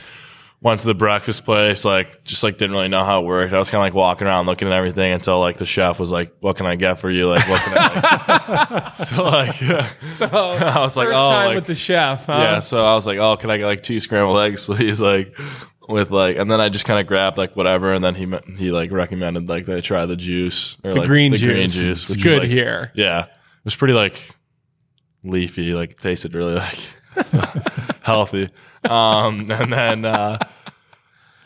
Went 0.63 0.79
to 0.79 0.85
the 0.85 0.93
breakfast 0.93 1.43
place, 1.43 1.83
like 1.83 2.23
just 2.23 2.43
like 2.43 2.57
didn't 2.57 2.71
really 2.75 2.87
know 2.87 3.03
how 3.03 3.21
it 3.21 3.25
worked. 3.25 3.51
I 3.53 3.57
was 3.59 3.69
kind 3.71 3.81
of 3.81 3.85
like 3.85 3.95
walking 3.95 4.27
around 4.27 4.45
looking 4.45 4.67
at 4.67 4.73
everything 4.75 5.11
until 5.11 5.39
like 5.39 5.57
the 5.57 5.65
chef 5.65 5.99
was 5.99 6.11
like, 6.11 6.33
"What 6.39 6.55
can 6.55 6.65
I 6.67 6.75
get 6.75 6.99
for 6.99 7.09
you?" 7.09 7.27
Like, 7.27 7.47
what 7.49 7.61
can 7.63 7.73
I? 7.77 8.81
Like, 8.85 8.95
so 9.07 9.23
like, 9.23 9.61
yeah. 9.61 9.89
So 10.07 10.25
I 10.27 10.79
was 10.79 10.95
like, 10.97 11.07
first 11.07 11.17
"Oh, 11.19 11.29
time 11.29 11.45
like- 11.47 11.55
with 11.55 11.65
the 11.65 11.75
chef. 11.75 12.25
Huh? 12.27 12.33
yeah." 12.37 12.59
So 12.59 12.83
I 12.85 12.93
was 12.93 13.07
like, 13.07 13.17
"Oh, 13.19 13.37
can 13.37 13.49
I 13.49 13.57
get 13.57 13.65
like 13.65 13.81
two 13.83 13.99
scrambled 13.99 14.39
eggs, 14.39 14.65
please?" 14.65 15.01
Like 15.01 15.35
with 15.89 16.11
like, 16.11 16.37
and 16.37 16.49
then 16.49 16.61
I 16.61 16.69
just 16.69 16.85
kind 16.85 16.99
of 16.99 17.07
grabbed 17.07 17.37
like 17.39 17.55
whatever, 17.55 17.91
and 17.91 18.03
then 18.03 18.13
he 18.15 18.31
he 18.55 18.71
like 18.71 18.91
recommended 18.91 19.49
like 19.49 19.67
I 19.67 19.81
try 19.81 20.05
the 20.05 20.15
juice 20.15 20.77
or 20.83 20.93
the 20.93 20.99
like 20.99 21.07
green 21.07 21.31
the 21.31 21.37
juice. 21.37 21.47
green 21.55 21.69
juice, 21.69 22.03
It's 22.03 22.11
which 22.11 22.23
good 22.23 22.39
was, 22.39 22.43
like, 22.43 22.49
here. 22.51 22.91
Yeah, 22.93 23.23
it 23.23 23.29
was 23.65 23.75
pretty 23.75 23.95
like 23.95 24.29
leafy, 25.23 25.73
like 25.73 25.99
tasted 25.99 26.35
really 26.35 26.55
like 26.55 26.79
healthy. 28.03 28.49
Um, 28.83 29.51
and 29.51 29.71
then, 29.71 30.05
uh, 30.05 30.39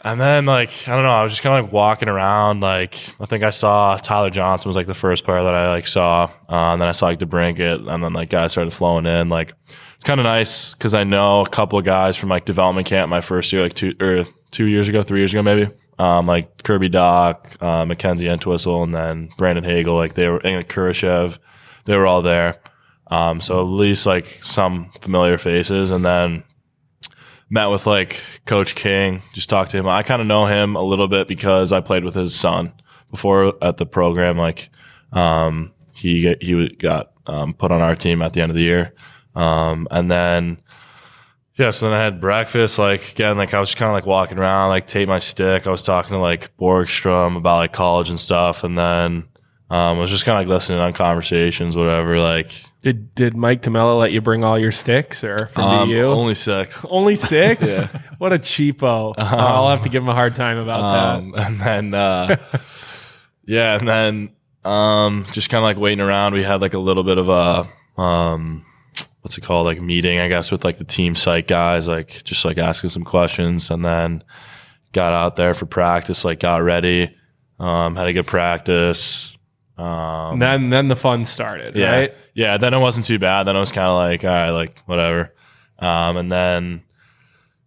and 0.06 0.22
then 0.22 0.46
like 0.46 0.88
I 0.88 0.92
don't 0.92 1.04
know, 1.04 1.10
I 1.10 1.24
was 1.24 1.32
just 1.32 1.42
kind 1.42 1.58
of 1.58 1.66
like 1.66 1.74
walking 1.74 2.08
around. 2.08 2.62
Like 2.62 2.96
I 3.20 3.26
think 3.26 3.44
I 3.44 3.50
saw 3.50 3.98
Tyler 3.98 4.30
Johnson 4.30 4.70
was 4.70 4.76
like 4.76 4.86
the 4.86 4.94
first 4.94 5.26
player 5.26 5.42
that 5.44 5.56
I 5.56 5.70
like 5.70 5.88
saw, 5.88 6.26
uh, 6.48 6.74
and 6.74 6.82
then 6.82 6.88
I 6.88 6.92
saw 6.92 7.08
like 7.08 7.18
DeBrincat, 7.18 7.92
and 7.92 8.04
then 8.04 8.14
like 8.14 8.30
guys 8.30 8.52
started 8.52 8.72
flowing 8.72 9.08
in. 9.08 9.30
Like 9.30 9.54
it's 9.96 10.04
kind 10.04 10.20
of 10.20 10.26
nice 10.26 10.76
because 10.76 10.94
I 10.94 11.06
know 11.06 11.42
a 11.42 11.50
couple 11.50 11.80
of 11.80 11.86
guys 11.86 12.18
from 12.18 12.30
like 12.30 12.46
development 12.46 12.86
camp 12.86 13.10
my 13.10 13.20
first 13.20 13.52
year, 13.52 13.64
like 13.64 13.74
two 13.74 13.96
or 14.00 14.26
two 14.52 14.66
years 14.66 14.88
ago, 14.88 15.02
three 15.02 15.20
years 15.20 15.34
ago 15.34 15.42
maybe. 15.42 15.72
Um, 15.98 16.28
like 16.28 16.62
Kirby 16.62 16.90
Dach, 16.90 17.60
uh, 17.64 17.88
Mackenzie 17.88 18.28
Entwistle, 18.28 18.84
and 18.84 18.94
then 18.94 19.30
Brandon 19.40 19.64
Hagel. 19.64 19.96
Like 19.96 20.14
they 20.14 20.30
were, 20.30 20.46
and 20.46 20.68
Kurashev, 20.70 21.40
they 21.86 21.98
were 21.98 22.06
all 22.06 22.22
there. 22.22 22.62
Um, 23.08 23.42
so 23.42 23.60
at 23.60 23.64
least 23.64 24.06
like 24.06 24.28
some 24.28 24.92
familiar 25.02 25.40
faces, 25.40 25.90
and 25.90 26.06
then 26.06 26.44
met 27.50 27.68
with 27.68 27.86
like 27.86 28.22
Coach 28.46 28.76
King. 28.76 29.22
Just 29.34 29.50
talked 29.50 29.72
to 29.72 29.78
him. 29.78 29.88
I 29.88 30.04
kind 30.04 30.22
of 30.22 30.28
know 30.28 30.46
him 30.46 30.76
a 30.76 30.82
little 30.82 31.08
bit 31.08 31.28
because 31.28 31.72
I 31.72 31.82
played 31.82 32.04
with 32.04 32.16
his 32.16 32.36
son 32.36 32.74
before 33.12 33.54
at 33.62 33.78
the 33.78 33.86
program. 33.86 34.38
Like 34.38 34.70
um, 35.12 35.74
he 35.94 36.36
he 36.42 36.70
got 36.70 37.12
um, 37.28 37.54
put 37.54 37.72
on 37.72 37.82
our 37.82 37.96
team 37.96 38.22
at 38.22 38.34
the 38.34 38.42
end 38.42 38.52
of 38.52 38.56
the 38.56 38.64
year, 38.64 38.94
um, 39.36 39.88
and 39.92 40.10
then 40.10 40.62
yeah. 41.56 41.72
So 41.72 41.86
then 41.86 41.96
I 41.96 42.04
had 42.04 42.20
breakfast. 42.20 42.78
Like 42.80 43.12
again, 43.12 43.38
like 43.38 43.54
I 43.54 43.60
was 43.60 43.70
just 43.70 43.78
kind 43.78 43.90
of 43.90 43.94
like 43.94 44.06
walking 44.06 44.38
around, 44.38 44.70
like 44.70 44.88
take 44.88 45.08
my 45.08 45.20
stick. 45.20 45.68
I 45.68 45.72
was 45.72 45.84
talking 45.84 46.12
to 46.12 46.20
like 46.20 46.56
Borgstrom 46.58 47.38
about 47.38 47.58
like 47.58 47.74
college 47.74 48.10
and 48.10 48.20
stuff, 48.20 48.64
and 48.64 48.78
then. 48.78 49.28
Um, 49.68 49.98
I 49.98 50.02
was 50.02 50.12
just 50.12 50.26
kind 50.26 50.38
of 50.38 50.42
like 50.42 50.54
listening 50.54 50.80
on 50.80 50.94
conversations, 50.94 51.76
whatever. 51.76 52.20
Like, 52.20 52.52
Did 52.86 53.16
did 53.16 53.36
Mike 53.36 53.64
Tamela 53.64 53.98
let 53.98 54.12
you 54.12 54.22
bring 54.22 54.44
all 54.44 54.60
your 54.60 54.72
sticks 54.72 55.24
or 55.24 55.48
for 55.48 55.62
um, 55.62 55.90
DU? 55.90 56.06
only 56.06 56.36
six. 56.36 56.86
Only 56.88 57.16
six? 57.34 57.80
Yeah. 57.80 57.88
What 58.20 58.32
a 58.32 58.38
cheapo. 58.38 59.16
Uh, 59.18 59.24
I'll 59.26 59.72
have 59.72 59.82
to 59.82 59.90
give 59.90 60.04
him 60.04 60.10
a 60.10 60.14
hard 60.14 60.36
time 60.36 60.60
about 60.60 60.84
Um, 61.18 61.34
and 61.38 61.60
then, 61.60 61.94
uh, 61.96 62.36
yeah, 63.44 63.80
and 63.80 63.88
then, 63.88 64.30
um, 64.64 65.26
just 65.32 65.50
kind 65.50 65.64
of 65.64 65.64
like 65.64 65.78
waiting 65.78 66.00
around. 66.00 66.36
We 66.36 66.44
had 66.44 66.62
like 66.62 66.76
a 66.76 66.80
little 66.80 67.04
bit 67.04 67.18
of 67.18 67.28
a, 67.28 67.68
um, 68.00 68.64
what's 69.22 69.36
it 69.36 69.42
called? 69.42 69.66
Like 69.66 69.82
meeting, 69.82 70.20
I 70.20 70.28
guess, 70.28 70.52
with 70.52 70.64
like 70.64 70.78
the 70.78 70.84
team 70.84 71.16
site 71.16 71.48
guys, 71.48 71.88
like 71.88 72.24
just 72.24 72.46
like 72.46 72.60
asking 72.60 72.92
some 72.92 73.04
questions 73.04 73.72
and 73.72 73.84
then 73.84 74.24
got 74.92 75.12
out 75.12 75.38
there 75.38 75.56
for 75.56 75.66
practice, 75.66 76.24
like 76.24 76.40
got 76.40 76.62
ready, 76.62 77.18
um, 77.60 77.96
had 77.96 78.06
a 78.06 78.14
good 78.14 78.28
practice. 78.28 79.36
Um, 79.78 80.34
And 80.34 80.42
then 80.42 80.70
then 80.70 80.88
the 80.88 80.96
fun 80.96 81.26
started, 81.26 81.76
yeah. 81.76 81.92
right? 81.92 82.14
Yeah. 82.34 82.58
Then 82.58 82.74
it 82.74 82.80
wasn't 82.80 83.06
too 83.06 83.20
bad. 83.20 83.44
Then 83.44 83.56
it 83.56 83.60
was 83.60 83.72
kind 83.72 83.88
of 83.88 83.98
like, 83.98 84.24
all 84.24 84.30
right, 84.30 84.50
like 84.52 84.80
whatever. 84.86 85.34
Um, 85.80 86.16
and 86.18 86.32
then 86.32 86.84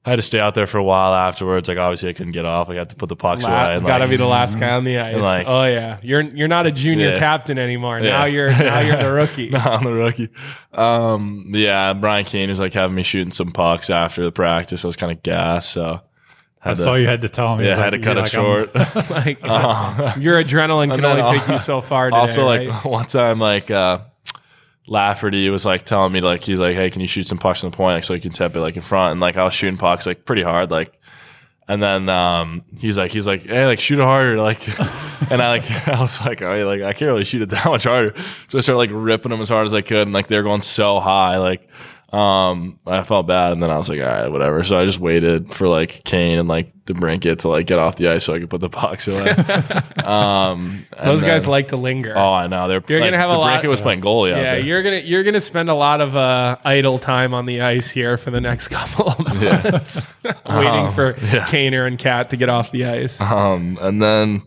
I 0.07 0.11
had 0.11 0.17
to 0.17 0.23
stay 0.23 0.41
out 0.41 0.55
there 0.55 0.67
for 0.67 0.79
a 0.79 0.83
while 0.85 1.13
afterwards. 1.13 1.69
Like 1.69 1.77
obviously 1.77 2.09
I 2.09 2.15
couldn't 2.15 2.33
get 2.33 2.47
off. 2.47 2.69
Like 2.69 2.77
I 2.77 2.81
had 2.81 2.89
to 2.91 2.97
put 2.97 3.11
the 3.11 3.17
pucks 3.17 3.45
away. 3.45 3.53
La- 3.53 3.71
and, 3.73 3.87
gotta 3.87 4.05
like, 4.05 4.11
be 4.11 4.17
the 4.17 4.25
last 4.27 4.59
guy 4.59 4.71
on 4.71 4.85
the 4.85 4.99
ice. 4.99 5.17
like- 5.17 5.47
oh 5.47 5.65
yeah, 5.67 5.99
you're 6.03 6.23
you're 6.23 6.49
not 6.49 6.67
a 6.67 6.73
junior 6.73 7.11
Yeah. 7.11 7.19
captain 7.19 7.59
anymore. 7.59 8.01
Yeah. 8.01 8.11
Now 8.21 8.25
you're 8.25 8.51
now 8.51 8.81
you're 8.81 8.97
the 8.97 9.13
rookie. 9.21 9.51
No, 9.51 9.59
I'm 9.59 9.85
the 9.85 9.93
rookie. 9.93 10.31
Um, 10.73 11.51
yeah, 11.55 11.93
Brian 11.93 12.25
Kane 12.25 12.49
was 12.49 12.59
like 12.61 12.73
having 12.73 12.97
me 12.97 13.03
shooting 13.03 13.33
some 13.33 13.53
pucks 13.53 13.91
after 13.91 14.25
the 14.25 14.33
practice. 14.33 14.83
I 14.83 14.89
was 14.89 14.97
kind 14.97 15.13
of 15.13 15.23
gassed, 15.23 15.71
so 15.73 16.01
I 16.63 16.71
to, 16.71 16.77
saw 16.77 16.95
you 16.95 17.07
had 17.07 17.21
to 17.23 17.29
tell 17.29 17.57
me. 17.57 17.65
yeah, 17.65 17.71
It's 17.73 17.79
had 17.79 17.91
to 17.91 17.99
cut 17.99 18.17
it 18.17 18.23
like, 18.23 18.31
short. 18.33 18.75
like 19.11 19.39
Uh, 19.43 20.15
your 20.19 20.43
adrenaline 20.43 20.93
can 20.95 21.05
only 21.05 21.39
take 21.39 21.49
you 21.49 21.59
so 21.59 21.81
far. 21.81 22.11
Today, 22.11 22.19
also, 22.19 22.45
like 22.45 22.69
right? 22.69 22.85
one 22.85 23.07
time, 23.07 23.39
like 23.39 23.71
uh, 23.71 24.01
Lafferty 24.87 25.49
was 25.51 25.65
like 25.65 25.85
telling 25.85 26.13
me, 26.13 26.21
like 26.21 26.43
he's 26.43 26.61
like, 26.61 26.75
"Hey, 26.75 26.91
can 26.91 27.01
you 27.01 27.07
shoot 27.07 27.27
some 27.27 27.39
pucks 27.39 27.63
on 27.63 27.71
the 27.71 27.77
point, 27.77 27.95
like 27.97 28.05
so 28.05 28.15
you 28.15 28.21
can 28.21 28.33
tip 28.33 28.57
it 28.57 28.61
like 28.61 28.77
in 28.77 28.83
front?" 28.83 29.13
And 29.13 29.21
like 29.21 29.37
I 29.37 29.45
was 29.45 29.55
shooting 29.55 29.79
pucks 29.79 30.07
like 30.07 30.25
pretty 30.25 30.43
hard, 30.43 30.71
like. 30.71 30.95
And 31.71 31.83
then 31.83 32.09
um, 32.09 32.65
he's 32.79 32.97
like, 32.97 33.13
he's 33.13 33.27
like, 33.27 33.43
hey, 33.43 33.67
like 33.67 33.79
shoot 33.79 33.99
it 33.99 34.03
harder, 34.03 34.41
like. 34.41 34.67
and 35.31 35.43
I 35.43 35.59
like, 35.59 35.89
I 35.89 36.01
was 36.01 36.19
like, 36.25 36.41
oh, 36.41 36.67
like 36.67 36.81
I 36.81 36.95
can't 36.95 37.11
really 37.11 37.25
shoot 37.25 37.43
it 37.43 37.51
that 37.51 37.67
much 37.67 37.85
harder. 37.85 38.15
So 38.49 38.57
I 38.57 38.63
started 38.63 38.79
like 38.79 38.89
ripping 38.91 39.29
them 39.29 39.43
as 39.43 39.51
hard 39.51 39.67
as 39.67 39.75
I 39.75 39.83
could, 39.83 40.07
and 40.07 40.15
like 40.15 40.29
they're 40.29 40.43
going 40.43 40.63
so 40.63 40.99
high, 40.99 41.37
like. 41.37 41.69
Um, 42.11 42.79
I 42.87 43.03
felt 43.03 43.27
bad, 43.27 43.53
and 43.53 43.63
then 43.63 43.71
I 43.71 43.77
was 43.77 43.91
like, 43.91 44.01
all 44.01 44.07
right, 44.07 44.29
whatever. 44.33 44.65
So 44.65 44.79
I 44.79 44.87
just 44.87 44.99
waited 44.99 45.53
for 45.53 45.69
like 45.69 46.05
Kane 46.05 46.39
and 46.39 46.49
like 46.49 46.73
DeBrincat 46.87 47.41
to 47.41 47.49
like 47.49 47.67
get 47.67 47.79
off 47.79 47.97
the 47.97 48.09
ice 48.09 48.25
so 48.25 48.33
I 48.35 48.39
could 48.39 48.49
put 48.49 48.63
the 48.63 48.69
pucks 48.71 49.09
away. 49.09 49.29
um, 50.05 50.87
those 51.05 51.21
guys 51.23 51.43
then- 51.43 51.51
like 51.51 51.69
to 51.69 51.77
linger. 51.77 52.15
Oh, 52.17 52.33
I 52.33 52.47
know. 52.47 52.67
They're 52.67 52.83
You're 52.89 53.01
like, 53.01 53.11
gonna 53.11 53.21
have 53.23 53.31
a 53.31 53.37
lot- 53.37 53.63
was 53.67 53.83
playing 53.83 54.01
goalie 54.01 54.31
yeah, 54.31 54.57
you're 54.57 54.83
gonna 54.83 55.01
you're 55.01 55.23
gonna 55.23 55.41
spend 55.41 55.69
a 55.69 55.75
lot 55.75 56.01
of 56.01 56.17
uh, 56.17 56.57
idle 56.65 56.99
time 56.99 57.35
on 57.35 57.45
the 57.45 57.61
ice 57.61 57.91
here 57.91 58.17
for 58.17 58.31
the 58.31 58.41
next 58.41 58.69
couple 58.69 59.09
of 59.09 59.19
months, 59.19 60.15
waiting 60.25 60.93
for 60.93 61.15
yeah. 61.21 61.45
Kaner 61.45 61.87
and 61.87 61.99
Cat 61.99 62.31
to 62.31 62.39
get 62.39 62.49
off 62.49 62.71
the 62.71 62.87
ice. 62.87 63.21
Um, 63.21 63.77
and 63.83 64.01
then 64.01 64.43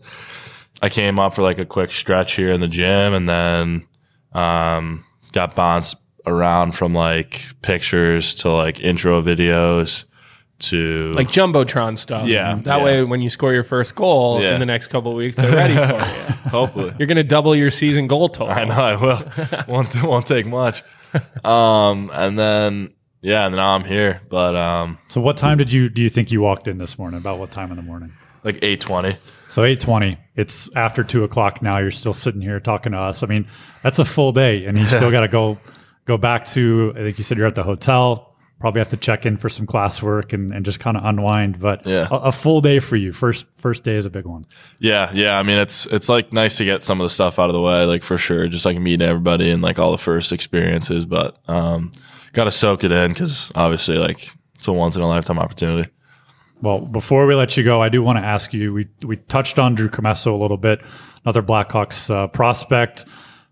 I 0.82 0.88
came 0.88 1.20
up 1.20 1.36
for 1.36 1.42
like 1.42 1.58
a 1.60 1.64
quick 1.66 1.92
stretch 1.92 2.34
here 2.34 2.50
in 2.50 2.60
the 2.60 2.66
gym, 2.66 3.14
and 3.14 3.28
then 3.28 3.86
um, 4.32 5.04
got 5.30 5.54
bounced 5.54 5.94
around 6.26 6.72
from 6.72 6.94
like 6.94 7.42
pictures 7.62 8.34
to 8.36 8.50
like 8.50 8.80
intro 8.80 9.20
videos 9.22 10.04
to 10.60 11.12
like 11.14 11.28
jumbotron 11.28 11.98
stuff. 11.98 12.28
Yeah, 12.28 12.54
That 12.62 12.78
yeah. 12.78 12.84
way, 12.84 13.04
when 13.04 13.20
you 13.20 13.28
score 13.30 13.52
your 13.52 13.64
first 13.64 13.96
goal 13.96 14.40
Yeah. 14.40 14.54
in 14.54 14.60
the 14.60 14.66
next 14.66 14.86
couple 14.88 15.10
of 15.10 15.16
weeks, 15.16 15.36
they're 15.36 15.50
ready 15.54 15.74
for 15.74 15.80
you. 15.80 16.50
hopefully. 16.50 16.94
You're 16.98 17.08
gonna 17.08 17.24
double 17.24 17.56
your 17.56 17.70
season 17.70 18.06
goal 18.06 18.28
total. 18.28 18.54
I 18.54 18.64
know 18.64 18.74
I 18.74 18.94
will. 18.96 19.22
won't 19.68 20.02
won't 20.04 20.26
take 20.26 20.46
much. 20.46 20.82
Um, 21.44 22.10
and 22.12 22.38
then 22.38 22.94
yeah, 23.22 23.46
and 23.46 23.56
now 23.56 23.74
I'm 23.74 23.84
here, 23.84 24.20
but 24.28 24.54
um, 24.56 24.98
So 25.08 25.20
what 25.20 25.36
time 25.36 25.58
did 25.58 25.70
you 25.72 25.88
do 25.88 26.00
you 26.02 26.08
think 26.08 26.30
you 26.30 26.40
walked 26.40 26.68
in 26.68 26.78
this 26.78 26.96
morning? 26.98 27.18
About 27.18 27.38
what 27.38 27.50
time 27.50 27.70
in 27.70 27.76
the 27.76 27.82
morning? 27.82 28.12
like 28.44 28.58
eight 28.62 28.80
twenty. 28.80 29.16
So 29.48 29.64
eight 29.64 29.80
twenty. 29.80 30.18
It's 30.36 30.74
after 30.76 31.02
two 31.04 31.24
o'clock 31.24 31.60
now. 31.60 31.78
You're 31.78 31.90
still 31.90 32.14
sitting 32.14 32.40
here 32.40 32.58
talking 32.60 32.92
to 32.92 32.98
us. 32.98 33.22
I 33.22 33.26
mean, 33.26 33.46
that's 33.82 33.98
a 33.98 34.04
full 34.04 34.32
day, 34.32 34.64
and 34.64 34.78
you 34.78 34.84
still 34.98 35.10
got 35.10 35.20
to 35.20 35.28
go 35.28 35.58
go 36.04 36.16
back 36.16 36.46
to. 36.48 36.92
I 36.96 37.00
think 37.00 37.18
you 37.18 37.24
said 37.24 37.38
you're 37.38 37.46
at 37.46 37.54
the 37.54 37.62
hotel. 37.64 38.28
Probably 38.60 38.78
have 38.78 38.90
to 38.90 38.96
check 38.96 39.26
in 39.26 39.36
for 39.38 39.48
some 39.48 39.66
classwork 39.66 40.32
and, 40.32 40.52
and 40.52 40.64
just 40.64 40.78
kind 40.78 40.96
of 40.96 41.04
unwind. 41.04 41.58
But 41.58 41.84
Yeah. 41.84 42.06
a, 42.12 42.14
a 42.14 42.32
full 42.32 42.60
day 42.60 42.78
for 42.78 42.94
you. 42.94 43.12
First 43.12 43.44
first 43.56 43.82
day 43.82 43.96
is 43.96 44.06
a 44.06 44.10
big 44.10 44.24
one. 44.24 44.44
Yeah, 44.78 45.10
yeah. 45.12 45.36
I 45.36 45.42
mean, 45.42 45.58
it's 45.58 45.86
it's 45.86 46.08
like 46.08 46.32
nice 46.32 46.58
to 46.58 46.64
get 46.64 46.84
some 46.84 47.00
of 47.00 47.04
the 47.04 47.10
stuff 47.10 47.40
out 47.40 47.48
of 47.50 47.54
the 47.54 47.60
way, 47.60 47.84
like 47.86 48.04
for 48.04 48.16
sure. 48.16 48.46
Just 48.46 48.64
like 48.64 48.78
meeting 48.78 49.06
everybody 49.08 49.50
and 49.50 49.62
like 49.62 49.80
all 49.80 49.90
the 49.90 49.98
first 49.98 50.30
experiences, 50.32 51.06
but 51.06 51.38
um, 51.48 51.90
got 52.34 52.44
to 52.44 52.52
soak 52.52 52.84
it 52.84 52.92
in 52.92 53.10
because 53.12 53.50
obviously, 53.56 53.98
like 53.98 54.28
it's 54.54 54.68
a 54.68 54.72
once 54.72 54.94
in 54.94 55.02
a 55.02 55.08
lifetime 55.08 55.40
opportunity. 55.40 55.90
Well, 56.60 56.78
before 56.78 57.26
we 57.26 57.34
let 57.34 57.56
you 57.56 57.64
go, 57.64 57.82
I 57.82 57.88
do 57.88 58.00
want 58.00 58.18
to 58.18 58.24
ask 58.24 58.54
you. 58.54 58.72
We 58.72 58.86
we 59.04 59.16
touched 59.16 59.58
on 59.58 59.74
Drew 59.74 59.88
Commesso 59.88 60.32
a 60.32 60.36
little 60.40 60.56
bit, 60.56 60.80
another 61.24 61.42
Blackhawks 61.42 62.08
uh, 62.14 62.28
prospect, 62.28 63.06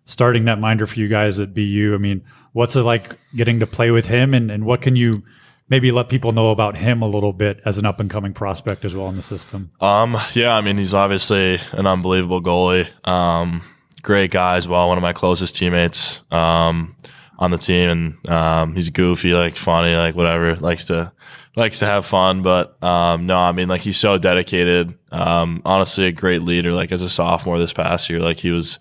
starting 0.05 0.45
netminder 0.45 0.87
for 0.87 1.01
you 1.01 1.09
guys 1.09 1.41
at 1.41 1.53
BU. 1.53 1.93
I 1.93 1.99
mean, 1.99 2.23
what's 2.53 2.77
it 2.77 2.83
like 2.83 3.17
getting 3.35 3.61
to 3.61 3.67
play 3.67 3.91
with 3.91 4.07
him, 4.07 4.35
and, 4.35 4.51
and 4.51 4.65
what 4.65 4.83
can 4.83 4.97
you 4.97 5.23
maybe 5.69 5.93
let 5.93 6.09
people 6.09 6.33
know 6.33 6.51
about 6.51 6.77
him 6.77 7.01
a 7.01 7.07
little 7.07 7.33
bit 7.33 7.61
as 7.65 7.79
an 7.79 7.87
up 7.87 8.01
and 8.01 8.11
coming 8.11 8.35
prospect 8.35 8.85
as 8.85 8.95
well 8.95 9.09
in 9.09 9.17
the 9.17 9.23
system? 9.23 9.71
Um, 9.81 10.17
yeah, 10.33 10.55
I 10.55 10.61
mean, 10.61 10.77
he's 10.77 10.95
obviously 10.95 11.59
an 11.73 11.87
unbelievable 11.87 12.43
goalie. 12.43 12.89
Um, 13.09 13.63
great 14.03 14.31
guy 14.31 14.57
as 14.57 14.67
well. 14.67 14.89
One 14.89 14.99
of 14.99 15.03
my 15.03 15.13
closest 15.13 15.57
teammates 15.57 16.23
um, 16.31 16.97
on 17.39 17.51
the 17.51 17.59
team, 17.59 17.89
and 17.89 18.29
um, 18.29 18.75
he's 18.75 18.91
goofy, 18.91 19.33
like 19.33 19.57
funny, 19.57 19.95
like 19.95 20.15
whatever. 20.15 20.57
Likes 20.57 20.87
to 20.87 21.13
likes 21.57 21.81
to 21.81 21.87
have 21.87 22.07
fun, 22.07 22.43
but 22.43 22.83
um, 22.83 23.27
no, 23.27 23.37
I 23.37 23.53
mean, 23.53 23.69
like 23.69 23.81
he's 23.81 23.97
so 23.99 24.19
dedicated. 24.19 24.97
Um, 25.13 25.63
honestly, 25.65 26.07
a 26.07 26.13
great 26.13 26.43
leader. 26.43 26.73
Like 26.73 26.93
as 26.93 27.03
a 27.03 27.09
sophomore 27.09 27.59
this 27.59 27.73
past 27.73 28.11
year, 28.11 28.21
like 28.21 28.39
he 28.39 28.51
was 28.51 28.79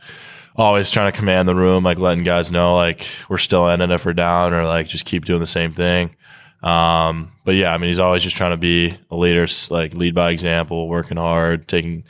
always 0.60 0.90
trying 0.90 1.12
to 1.12 1.18
command 1.18 1.48
the 1.48 1.56
room, 1.56 1.84
like 1.84 2.00
letting 2.00 2.24
guys 2.24 2.52
know 2.52 2.76
like 2.76 3.08
we're 3.30 3.38
still 3.38 3.70
in 3.70 3.82
it 3.82 3.92
if 3.92 4.06
we're 4.06 4.14
down, 4.14 4.54
or 4.54 4.66
like 4.66 4.88
just 4.88 5.06
keep 5.06 5.26
doing 5.26 5.40
the 5.40 5.48
same 5.48 5.74
thing. 5.74 6.16
Um, 6.62 7.32
but 7.46 7.56
yeah, 7.56 7.74
I 7.74 7.78
mean, 7.78 7.88
he's 7.88 8.00
always 8.00 8.24
just 8.24 8.36
trying 8.36 8.52
to 8.52 8.58
be 8.58 8.98
a 9.10 9.16
leader, 9.16 9.48
like 9.70 9.94
lead 9.94 10.14
by 10.14 10.32
example, 10.32 10.88
working 10.88 11.18
hard, 11.18 11.68
taking 11.68 12.04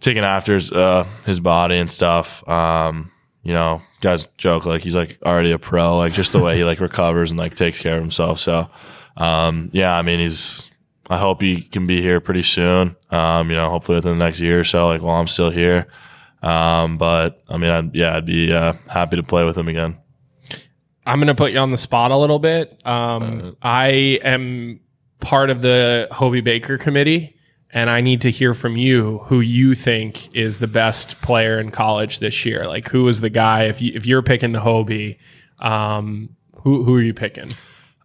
taking 0.00 0.24
after 0.24 0.54
his, 0.54 0.72
uh, 0.72 1.06
his 1.26 1.40
body 1.40 1.76
and 1.76 1.90
stuff. 1.90 2.46
Um, 2.48 3.12
you 3.42 3.52
know, 3.52 3.82
guys 4.00 4.26
joke 4.36 4.66
like 4.66 4.82
he's 4.82 4.96
like 4.96 5.18
already 5.24 5.52
a 5.52 5.58
pro, 5.58 5.96
like 5.96 6.12
just 6.12 6.32
the 6.32 6.40
way 6.40 6.56
he 6.56 6.64
like 6.64 6.80
recovers 6.80 7.30
and 7.30 7.38
like 7.38 7.54
takes 7.54 7.80
care 7.80 7.96
of 7.96 8.02
himself. 8.02 8.38
So, 8.38 8.68
um, 9.16 9.68
yeah, 9.72 9.96
I 9.96 10.02
mean, 10.02 10.20
he's 10.20 10.66
I 11.10 11.18
hope 11.18 11.42
he 11.42 11.62
can 11.62 11.86
be 11.86 12.00
here 12.00 12.20
pretty 12.20 12.42
soon. 12.42 12.96
Um, 13.10 13.50
you 13.50 13.56
know, 13.56 13.68
hopefully 13.68 13.96
within 13.96 14.16
the 14.16 14.24
next 14.24 14.40
year 14.40 14.60
or 14.60 14.64
so, 14.64 14.88
like 14.88 15.02
while 15.02 15.20
I'm 15.20 15.26
still 15.26 15.50
here. 15.50 15.88
Um, 16.42 16.98
but 16.98 17.42
I 17.48 17.56
mean, 17.56 17.70
I'd, 17.70 17.94
yeah, 17.94 18.16
I'd 18.16 18.26
be 18.26 18.52
uh, 18.52 18.74
happy 18.88 19.16
to 19.16 19.22
play 19.22 19.44
with 19.44 19.56
him 19.56 19.68
again. 19.68 19.96
I'm 21.06 21.18
going 21.18 21.28
to 21.28 21.34
put 21.34 21.52
you 21.52 21.58
on 21.58 21.70
the 21.70 21.78
spot 21.78 22.10
a 22.10 22.16
little 22.16 22.38
bit. 22.38 22.80
Um, 22.86 23.56
I 23.62 24.20
am 24.22 24.80
part 25.20 25.50
of 25.50 25.62
the 25.62 26.08
Hobie 26.12 26.44
Baker 26.44 26.78
committee, 26.78 27.36
and 27.70 27.90
I 27.90 28.00
need 28.00 28.20
to 28.22 28.30
hear 28.30 28.54
from 28.54 28.76
you 28.76 29.18
who 29.26 29.40
you 29.40 29.74
think 29.74 30.34
is 30.34 30.58
the 30.58 30.68
best 30.68 31.20
player 31.22 31.58
in 31.58 31.70
college 31.70 32.20
this 32.20 32.44
year. 32.44 32.66
Like, 32.66 32.88
who 32.88 33.08
is 33.08 33.20
the 33.20 33.30
guy? 33.30 33.64
If 33.64 33.82
you 33.82 33.92
if 33.94 34.06
you're 34.06 34.22
picking 34.22 34.52
the 34.52 34.60
Hobie, 34.60 35.18
um, 35.58 36.36
who 36.56 36.84
who 36.84 36.94
are 36.96 37.02
you 37.02 37.14
picking? 37.14 37.48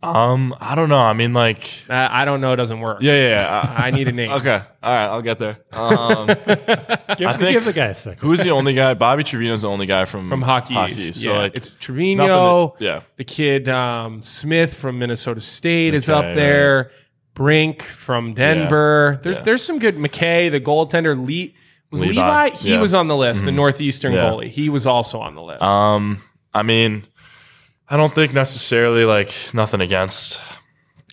Um, 0.04 0.56
I 0.60 0.76
don't 0.76 0.90
know. 0.90 1.00
I 1.00 1.14
mean, 1.14 1.34
like, 1.34 1.84
Uh, 1.90 2.08
I 2.12 2.24
don't 2.26 2.40
know. 2.40 2.54
It 2.54 2.58
doesn't 2.58 2.80
work. 2.80 3.00
yeah, 3.02 3.14
yeah. 3.14 3.30
yeah. 3.30 3.74
I 3.86 3.92
need 3.92 4.08
a 4.08 4.12
name. 4.12 4.32
Okay, 4.32 4.56
all 4.84 4.94
right, 4.94 5.06
I'll 5.06 5.22
get 5.22 5.40
there. 5.40 5.58
Um, 5.74 6.28
Give, 7.18 7.28
I 7.28 7.34
think- 7.38 7.54
give 7.54 7.66
the 7.66 7.74
guy 7.74 7.88
a 7.88 7.96
second. 7.96 8.20
who's 8.22 8.44
the 8.44 8.52
only 8.52 8.74
guy? 8.74 8.94
Bobby 8.94 9.24
Trevino's 9.24 9.64
the 9.64 9.70
only 9.70 9.86
guy 9.88 10.06
from 10.06 10.30
From 10.30 10.42
Hockey, 10.44 10.76
East. 10.76 11.00
East. 11.10 11.24
So 11.24 11.32
yeah, 11.34 11.38
like, 11.40 11.56
it's 11.56 11.72
nothing 11.72 11.80
Trevino. 11.82 12.76
to- 12.78 12.84
yeah. 12.84 13.02
The 13.18 13.24
kid 13.24 13.68
um, 13.70 14.22
Smith 14.22 14.74
from 14.76 15.00
Minnesota 15.00 15.42
State 15.42 15.94
is 15.96 16.10
up 16.10 16.36
there. 16.36 16.92
Brink 17.34 17.84
from 17.84 18.34
Denver. 18.34 19.20
There's 19.24 19.36
Yeah. 19.38 19.42
there's 19.44 19.64
some 19.64 19.78
good 19.80 19.96
McKay, 19.98 20.50
the 20.50 20.60
goaltender. 20.60 21.16
Lee 21.24 21.56
was 21.92 22.02
Levi, 22.02 22.14
Levi. 22.46 22.50
He 22.56 22.72
yeah. 22.72 22.82
was 22.82 22.94
on 22.96 23.08
the 23.08 23.16
list. 23.16 23.46
The 23.46 23.52
northeastern 23.52 24.14
Yeah. 24.14 24.26
goalie. 24.32 24.50
He 24.50 24.70
was 24.70 24.88
also 24.88 25.20
on 25.20 25.36
the 25.36 25.42
list. 25.44 25.62
Um, 25.62 26.22
I 26.54 26.64
mean, 26.64 27.04
I 27.90 27.98
don't 27.98 28.14
think 28.14 28.34
necessarily 28.34 29.06
like 29.06 29.34
nothing 29.54 29.82
against 29.82 30.42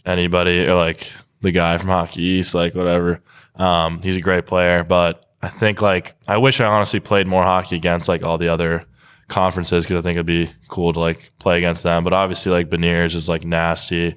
anybody 0.04 0.66
or 0.66 0.74
like 0.74 1.10
the 1.40 1.52
guy 1.52 1.78
from 1.78 1.88
Hockey 1.88 2.22
East, 2.22 2.54
like 2.54 2.74
whatever. 2.74 3.22
Um, 3.56 4.02
he's 4.02 4.16
a 4.16 4.20
great 4.20 4.46
player, 4.46 4.82
but 4.82 5.24
I 5.42 5.48
think 5.48 5.80
like 5.80 6.14
I 6.26 6.38
wish 6.38 6.60
I 6.60 6.66
honestly 6.66 7.00
played 7.00 7.26
more 7.26 7.44
hockey 7.44 7.76
against 7.76 8.08
like 8.08 8.22
all 8.22 8.38
the 8.38 8.48
other 8.48 8.84
conferences 9.28 9.84
because 9.84 9.98
I 9.98 10.02
think 10.02 10.16
it'd 10.16 10.26
be 10.26 10.50
cool 10.68 10.92
to 10.92 11.00
like 11.00 11.30
play 11.38 11.58
against 11.58 11.82
them. 11.82 12.02
But 12.02 12.12
obviously, 12.12 12.50
like 12.50 12.70
Beniers 12.70 13.14
is 13.14 13.28
like 13.28 13.44
nasty. 13.44 14.16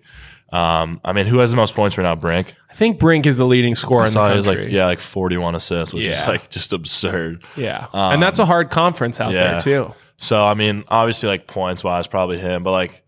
Um, 0.51 1.01
I 1.03 1.11
mean, 1.13 1.25
who 1.27 1.39
has 1.39 1.51
the 1.51 1.57
most 1.57 1.75
points 1.75 1.97
right 1.97 2.03
now? 2.05 2.15
Brink. 2.15 2.55
I 2.69 2.73
think 2.73 2.99
Brink 2.99 3.25
is 3.25 3.37
the 3.37 3.45
leading 3.45 3.75
scorer 3.75 4.03
I 4.03 4.05
in 4.05 4.07
the 4.07 4.11
saw 4.13 4.29
he 4.29 4.37
was 4.37 4.45
country. 4.45 4.63
like 4.65 4.71
yeah, 4.73 4.85
like 4.85 4.99
forty-one 4.99 5.55
assists, 5.55 5.93
which 5.93 6.03
is 6.05 6.15
Yeah. 6.21 6.27
like 6.27 6.49
just 6.49 6.71
absurd. 6.73 7.43
yeah, 7.57 7.87
and 7.93 8.21
that's 8.21 8.39
a 8.39 8.45
hard 8.45 8.69
conference 8.69 9.19
out 9.19 9.31
there 9.33 9.61
too. 9.61 9.93
So 10.17 10.43
I 10.43 10.53
mean, 10.53 10.83
obviously, 10.87 11.27
like 11.29 11.47
points 11.47 11.83
wise, 11.83 12.07
probably 12.07 12.37
him. 12.39 12.63
But 12.63 12.71
like, 12.71 13.03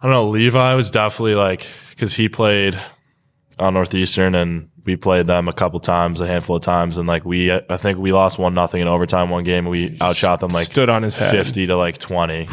I 0.00 0.06
don't 0.06 0.12
know. 0.12 0.28
Levi 0.28 0.74
was 0.74 0.90
definitely 0.90 1.34
like 1.36 1.66
because 1.90 2.14
he 2.14 2.28
played 2.28 2.78
on 3.58 3.74
Northeastern, 3.74 4.34
and 4.34 4.68
we 4.84 4.96
played 4.96 5.26
them 5.28 5.48
a 5.48 5.52
couple 5.52 5.80
times, 5.80 6.20
a 6.20 6.26
handful 6.26 6.56
of 6.56 6.62
times, 6.62 6.98
and 6.98 7.06
like 7.08 7.24
we, 7.24 7.52
I 7.52 7.76
think 7.76 7.98
we 7.98 8.12
lost 8.12 8.38
one 8.38 8.52
nothing 8.52 8.80
in 8.82 8.88
overtime 8.88 9.30
one 9.30 9.44
game. 9.44 9.64
We 9.66 9.96
outshot 10.02 10.40
them 10.40 10.50
like 10.50 10.66
Stood 10.66 10.88
on 10.90 11.02
his 11.02 11.16
head. 11.16 11.30
fifty 11.30 11.66
to 11.68 11.76
like 11.76 11.98
twenty, 11.98 12.46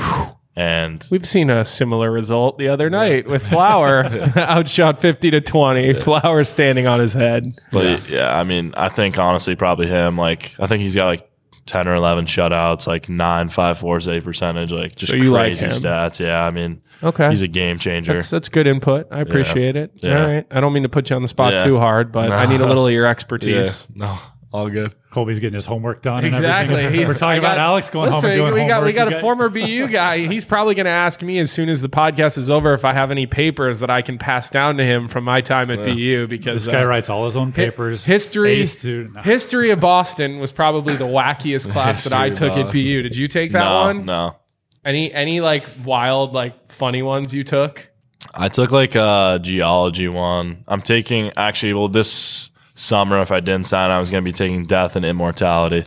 and 0.60 1.08
We've 1.10 1.26
seen 1.26 1.50
a 1.50 1.64
similar 1.64 2.12
result 2.12 2.58
the 2.58 2.68
other 2.68 2.90
night 2.90 3.28
with 3.28 3.46
Flower, 3.48 4.04
outshot 4.36 5.00
fifty 5.02 5.32
to 5.32 5.42
twenty. 5.42 5.94
Flower 5.94 6.44
standing 6.44 6.86
on 6.88 7.00
his 7.00 7.14
head. 7.14 7.46
but 7.72 8.10
yeah. 8.10 8.38
I 8.38 8.44
mean, 8.44 8.74
I 8.76 8.90
think 8.90 9.18
honestly, 9.18 9.56
probably 9.56 9.88
him. 9.88 10.18
Like, 10.18 10.54
I 10.60 10.68
think 10.68 10.82
he's 10.82 10.96
got 10.96 11.06
like. 11.08 11.26
10 11.66 11.88
or 11.88 11.94
11 11.94 12.26
shutouts, 12.26 12.88
like 12.88 13.10
9, 13.10 13.50
5, 13.50 13.78
4 13.78 14.00
save 14.00 14.24
percentage, 14.24 14.72
like 14.74 14.96
just 14.96 15.12
So 15.12 15.16
you 15.16 15.30
like 15.30 15.50
crazy 15.50 15.66
him. 15.68 15.72
stats. 15.72 16.20
Yeah. 16.20 16.44
I 16.44 16.50
mean, 16.50 16.82
Okay, 17.04 17.30
he's 17.30 17.44
a 17.44 17.48
game 17.48 17.78
changer. 17.78 18.14
That's 18.14 18.32
that's 18.32 18.50
good 18.50 18.66
input. 18.66 19.06
I 19.12 19.20
appreciate 19.22 19.76
it. 19.76 19.92
Yeah. 19.98 20.20
All 20.20 20.28
right. 20.32 20.48
I 20.50 20.62
don't 20.62 20.74
mean 20.74 20.82
to 20.82 20.90
put 20.90 21.12
you 21.12 21.16
on 21.16 21.22
the 21.22 21.28
spot 21.28 21.54
Yeah. 21.54 21.64
too 21.64 21.78
hard, 21.78 22.12
but 22.12 22.32
I 22.32 22.48
need 22.52 22.62
a 22.62 22.66
little 22.66 22.88
of 22.88 22.92
your 22.92 23.06
expertise. 23.06 23.88
No, 23.94 24.18
all 24.52 24.68
good. 24.70 24.96
Colby's 25.12 25.38
getting 25.40 25.54
his 25.56 25.66
homework 25.68 26.02
done. 26.02 26.20
and 26.20 26.28
Exactly. 26.28 26.76
everything. 26.82 27.08
We're 27.08 27.14
talking 27.14 27.28
I 27.28 27.36
about 27.36 27.58
Alex 27.60 27.90
going 27.92 28.12
home 28.12 28.26
and 28.26 28.34
doing 28.36 28.54
we 28.56 28.62
got 28.62 28.78
homework. 28.78 28.86
we 28.88 28.94
got 28.94 29.12
You 29.12 29.18
a 29.18 29.22
former 29.22 29.50
BU 29.50 29.88
guy. 29.92 30.26
He's 30.26 30.44
probably 30.46 30.74
going 30.76 30.86
to 30.86 30.92
ask 30.92 31.22
me 31.22 31.38
as 31.38 31.52
soon 31.52 31.70
as 31.70 31.82
the 31.84 31.90
podcast 31.90 32.38
is 32.38 32.50
over 32.50 32.74
if 32.74 32.84
I 32.84 32.94
have 32.94 33.12
any 33.12 33.28
papers 33.28 33.80
that 33.82 33.90
I 33.92 34.02
can 34.02 34.18
pass 34.18 34.50
down 34.50 34.78
to 34.78 34.84
him 34.86 35.08
from 35.08 35.24
my 35.24 35.42
time 35.42 35.70
at 35.70 35.84
BU 35.86 36.28
because 36.28 36.66
This 36.66 36.74
guy 36.74 36.82
uh, 36.84 36.88
writes 36.88 37.10
all 37.10 37.26
his 37.26 37.36
own 37.38 37.52
papers. 37.52 38.04
history 38.06 38.62
A. 38.64 38.88
No. 39.14 39.22
history 39.22 39.70
of 39.70 39.80
Boston 39.80 40.40
was 40.40 40.52
probably 40.52 40.96
the 40.96 41.06
wackiest 41.06 41.70
class 41.72 42.04
that 42.06 42.14
I 42.14 42.30
took 42.32 42.54
at 42.54 42.66
Boston. 42.66 42.82
BU. 42.82 43.02
Did 43.04 43.16
you 43.16 43.28
take 43.28 43.52
that 43.52 43.64
no, 43.66 43.82
one? 43.82 44.06
no. 44.06 44.36
Any 44.84 45.12
any 45.14 45.42
like 45.42 45.64
wild 45.86 46.34
like 46.34 46.72
funny 46.72 47.02
ones 47.04 47.34
you 47.34 47.44
took? 47.44 47.92
I 48.34 48.48
took 48.50 48.72
like 48.72 48.96
a 48.96 49.40
geology 49.42 50.08
one. 50.08 50.64
I'm 50.68 50.82
taking 50.82 51.32
actually. 51.36 51.74
Well, 51.74 51.90
this 51.90 52.50
summer, 52.80 53.22
if 53.22 53.32
I 53.32 53.40
didn't 53.40 53.68
sign, 53.68 53.92
I 53.92 54.00
was 54.00 54.10
going 54.10 54.24
to 54.24 54.26
be 54.28 54.34
taking 54.34 54.66
death 54.66 54.96
and 54.96 55.06
immortality. 55.06 55.86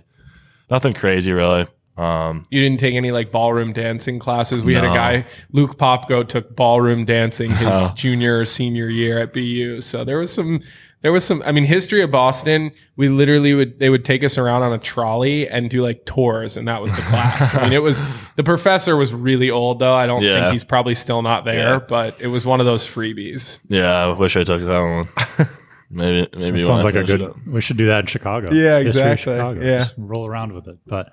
Nothing 0.70 0.94
crazy, 0.94 1.32
really. 1.32 1.66
Um, 1.96 2.46
You 2.50 2.60
didn't 2.60 2.80
take 2.80 2.94
any 2.94 3.12
like 3.12 3.30
ballroom 3.30 3.72
dancing 3.74 4.18
classes. 4.18 4.64
We 4.64 4.74
had 4.74 4.84
a 4.84 4.88
guy, 4.94 5.26
Luke 5.52 5.76
Popko, 5.76 6.26
took 6.26 6.56
ballroom 6.56 7.04
dancing 7.04 7.50
his 7.50 7.68
Oh. 7.70 7.90
junior 7.94 8.40
or 8.40 8.44
senior 8.46 8.88
year 8.88 9.18
at 9.18 9.32
BU. 9.34 9.82
So 9.82 10.02
there 10.02 10.16
was 10.16 10.32
some, 10.32 10.60
there 11.02 11.12
was 11.12 11.22
some. 11.24 11.42
I 11.44 11.52
mean, 11.52 11.64
history 11.64 12.00
of 12.00 12.10
Boston. 12.10 12.70
We 12.96 13.08
literally 13.10 13.52
would 13.52 13.78
they 13.78 13.90
would 13.90 14.04
take 14.06 14.24
us 14.24 14.38
around 14.38 14.62
on 14.62 14.72
a 14.72 14.78
trolley 14.78 15.46
and 15.48 15.68
do 15.68 15.82
like 15.82 16.06
tours, 16.06 16.56
and 16.56 16.66
that 16.68 16.80
was 16.80 16.92
the 16.94 17.02
class. 17.02 17.54
I 17.56 17.64
mean, 17.64 17.72
it 17.74 17.82
was 17.82 18.00
the 18.36 18.42
professor 18.44 18.96
was 18.96 19.12
really 19.12 19.50
old 19.50 19.78
though. 19.80 19.94
I 19.94 20.06
don't 20.06 20.22
Yeah. 20.22 20.40
think 20.42 20.52
he's 20.52 20.64
probably 20.64 20.94
still 20.94 21.20
not 21.20 21.44
there, 21.44 21.74
Yeah. 21.74 21.78
but 21.86 22.18
it 22.20 22.28
was 22.28 22.46
one 22.46 22.60
of 22.60 22.66
those 22.66 22.86
freebies. 22.86 23.58
yeah, 23.68 23.92
I 24.06 24.12
wish 24.12 24.36
I 24.36 24.44
took 24.44 24.62
that 24.62 24.80
one. 24.80 25.48
maybe, 25.92 26.28
maybe. 26.36 26.58
when 26.58 26.64
Sounds 26.64 26.84
like 26.84 26.94
a 26.94 27.04
good. 27.04 27.46
We 27.46 27.60
should 27.60 27.76
do 27.76 27.86
that 27.86 28.00
in 28.00 28.06
Chicago. 28.06 28.52
Yeah, 28.52 28.78
exactly. 28.78 29.34
Chicago. 29.34 29.60
Yeah. 29.60 29.78
Just 29.80 29.94
roll 29.96 30.26
around 30.26 30.52
with 30.52 30.66
it. 30.68 30.78
But 30.86 31.12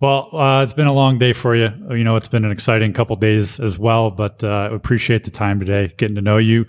well, 0.00 0.34
uh, 0.34 0.62
it's 0.62 0.72
been 0.72 0.86
a 0.86 0.92
long 0.92 1.18
day 1.18 1.32
for 1.32 1.54
you. 1.54 1.70
You 1.90 2.04
know, 2.04 2.16
it's 2.16 2.28
been 2.28 2.44
an 2.44 2.50
exciting 2.50 2.92
couple 2.92 3.14
days 3.16 3.60
as 3.60 3.78
well. 3.78 4.10
But 4.10 4.42
uh, 4.42 4.48
I 4.48 4.74
appreciate 4.74 5.24
the 5.24 5.30
time 5.30 5.60
today, 5.60 5.94
getting 5.96 6.16
to 6.16 6.22
know 6.22 6.38
you, 6.38 6.66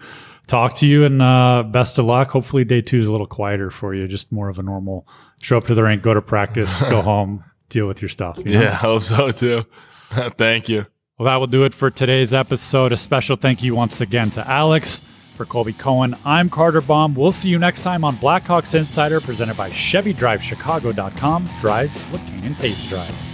talk 0.48 0.74
to 0.76 0.88
you, 0.88 1.04
and 1.06 1.22
uh, 1.22 1.64
best 1.64 1.98
of 1.98 2.06
luck. 2.06 2.30
Hopefully, 2.30 2.64
day 2.64 2.82
two 2.82 2.98
is 2.98 3.08
a 3.08 3.12
little 3.12 3.28
quieter 3.28 3.72
for 3.72 3.96
you. 3.96 4.08
Just 4.08 4.32
more 4.32 4.50
of 4.50 4.60
a 4.60 4.64
normal. 4.64 5.08
Show 5.42 5.58
up 5.58 5.68
to 5.68 5.76
the 5.76 5.84
rink, 5.84 6.04
go 6.04 6.14
to 6.14 6.22
practice, 6.22 6.80
go 6.82 7.02
home, 7.04 7.44
deal 7.70 7.88
with 7.88 8.02
your 8.02 8.10
stuff. 8.10 8.38
you 8.38 8.46
know? 8.46 8.62
Yeah, 8.62 8.72
I 8.72 8.76
hope 8.76 9.04
so 9.04 9.32
too. 9.32 9.66
Thank 10.38 10.70
you. 10.70 10.86
Well, 11.18 11.26
that 11.26 11.38
will 11.38 11.48
do 11.48 11.64
it 11.64 11.74
for 11.74 11.90
today's 11.90 12.34
episode. 12.34 12.92
A 12.92 12.98
special 12.98 13.36
thank 13.36 13.62
you 13.62 13.76
once 13.76 14.02
again 14.02 14.30
to 14.32 14.48
Alex. 14.50 15.00
For 15.36 15.46
Colby 15.46 15.74
Cohen, 15.74 16.16
I'm 16.24 16.50
Carter 16.50 16.80
Baum. 16.80 17.16
We'll 17.16 17.32
see 17.32 17.50
you 17.50 17.58
next 17.58 17.82
time 17.82 18.04
on 18.06 18.16
Blackhawks 18.18 18.76
Insider, 18.76 19.20
presented 19.20 19.58
by 19.58 19.72
ChevyDriveChicago.com. 19.72 21.50
Drive 21.60 21.92
what 22.12 22.22
Kane 22.22 22.44
and 22.44 22.56
Toews 22.56 22.88
drive. 22.88 23.33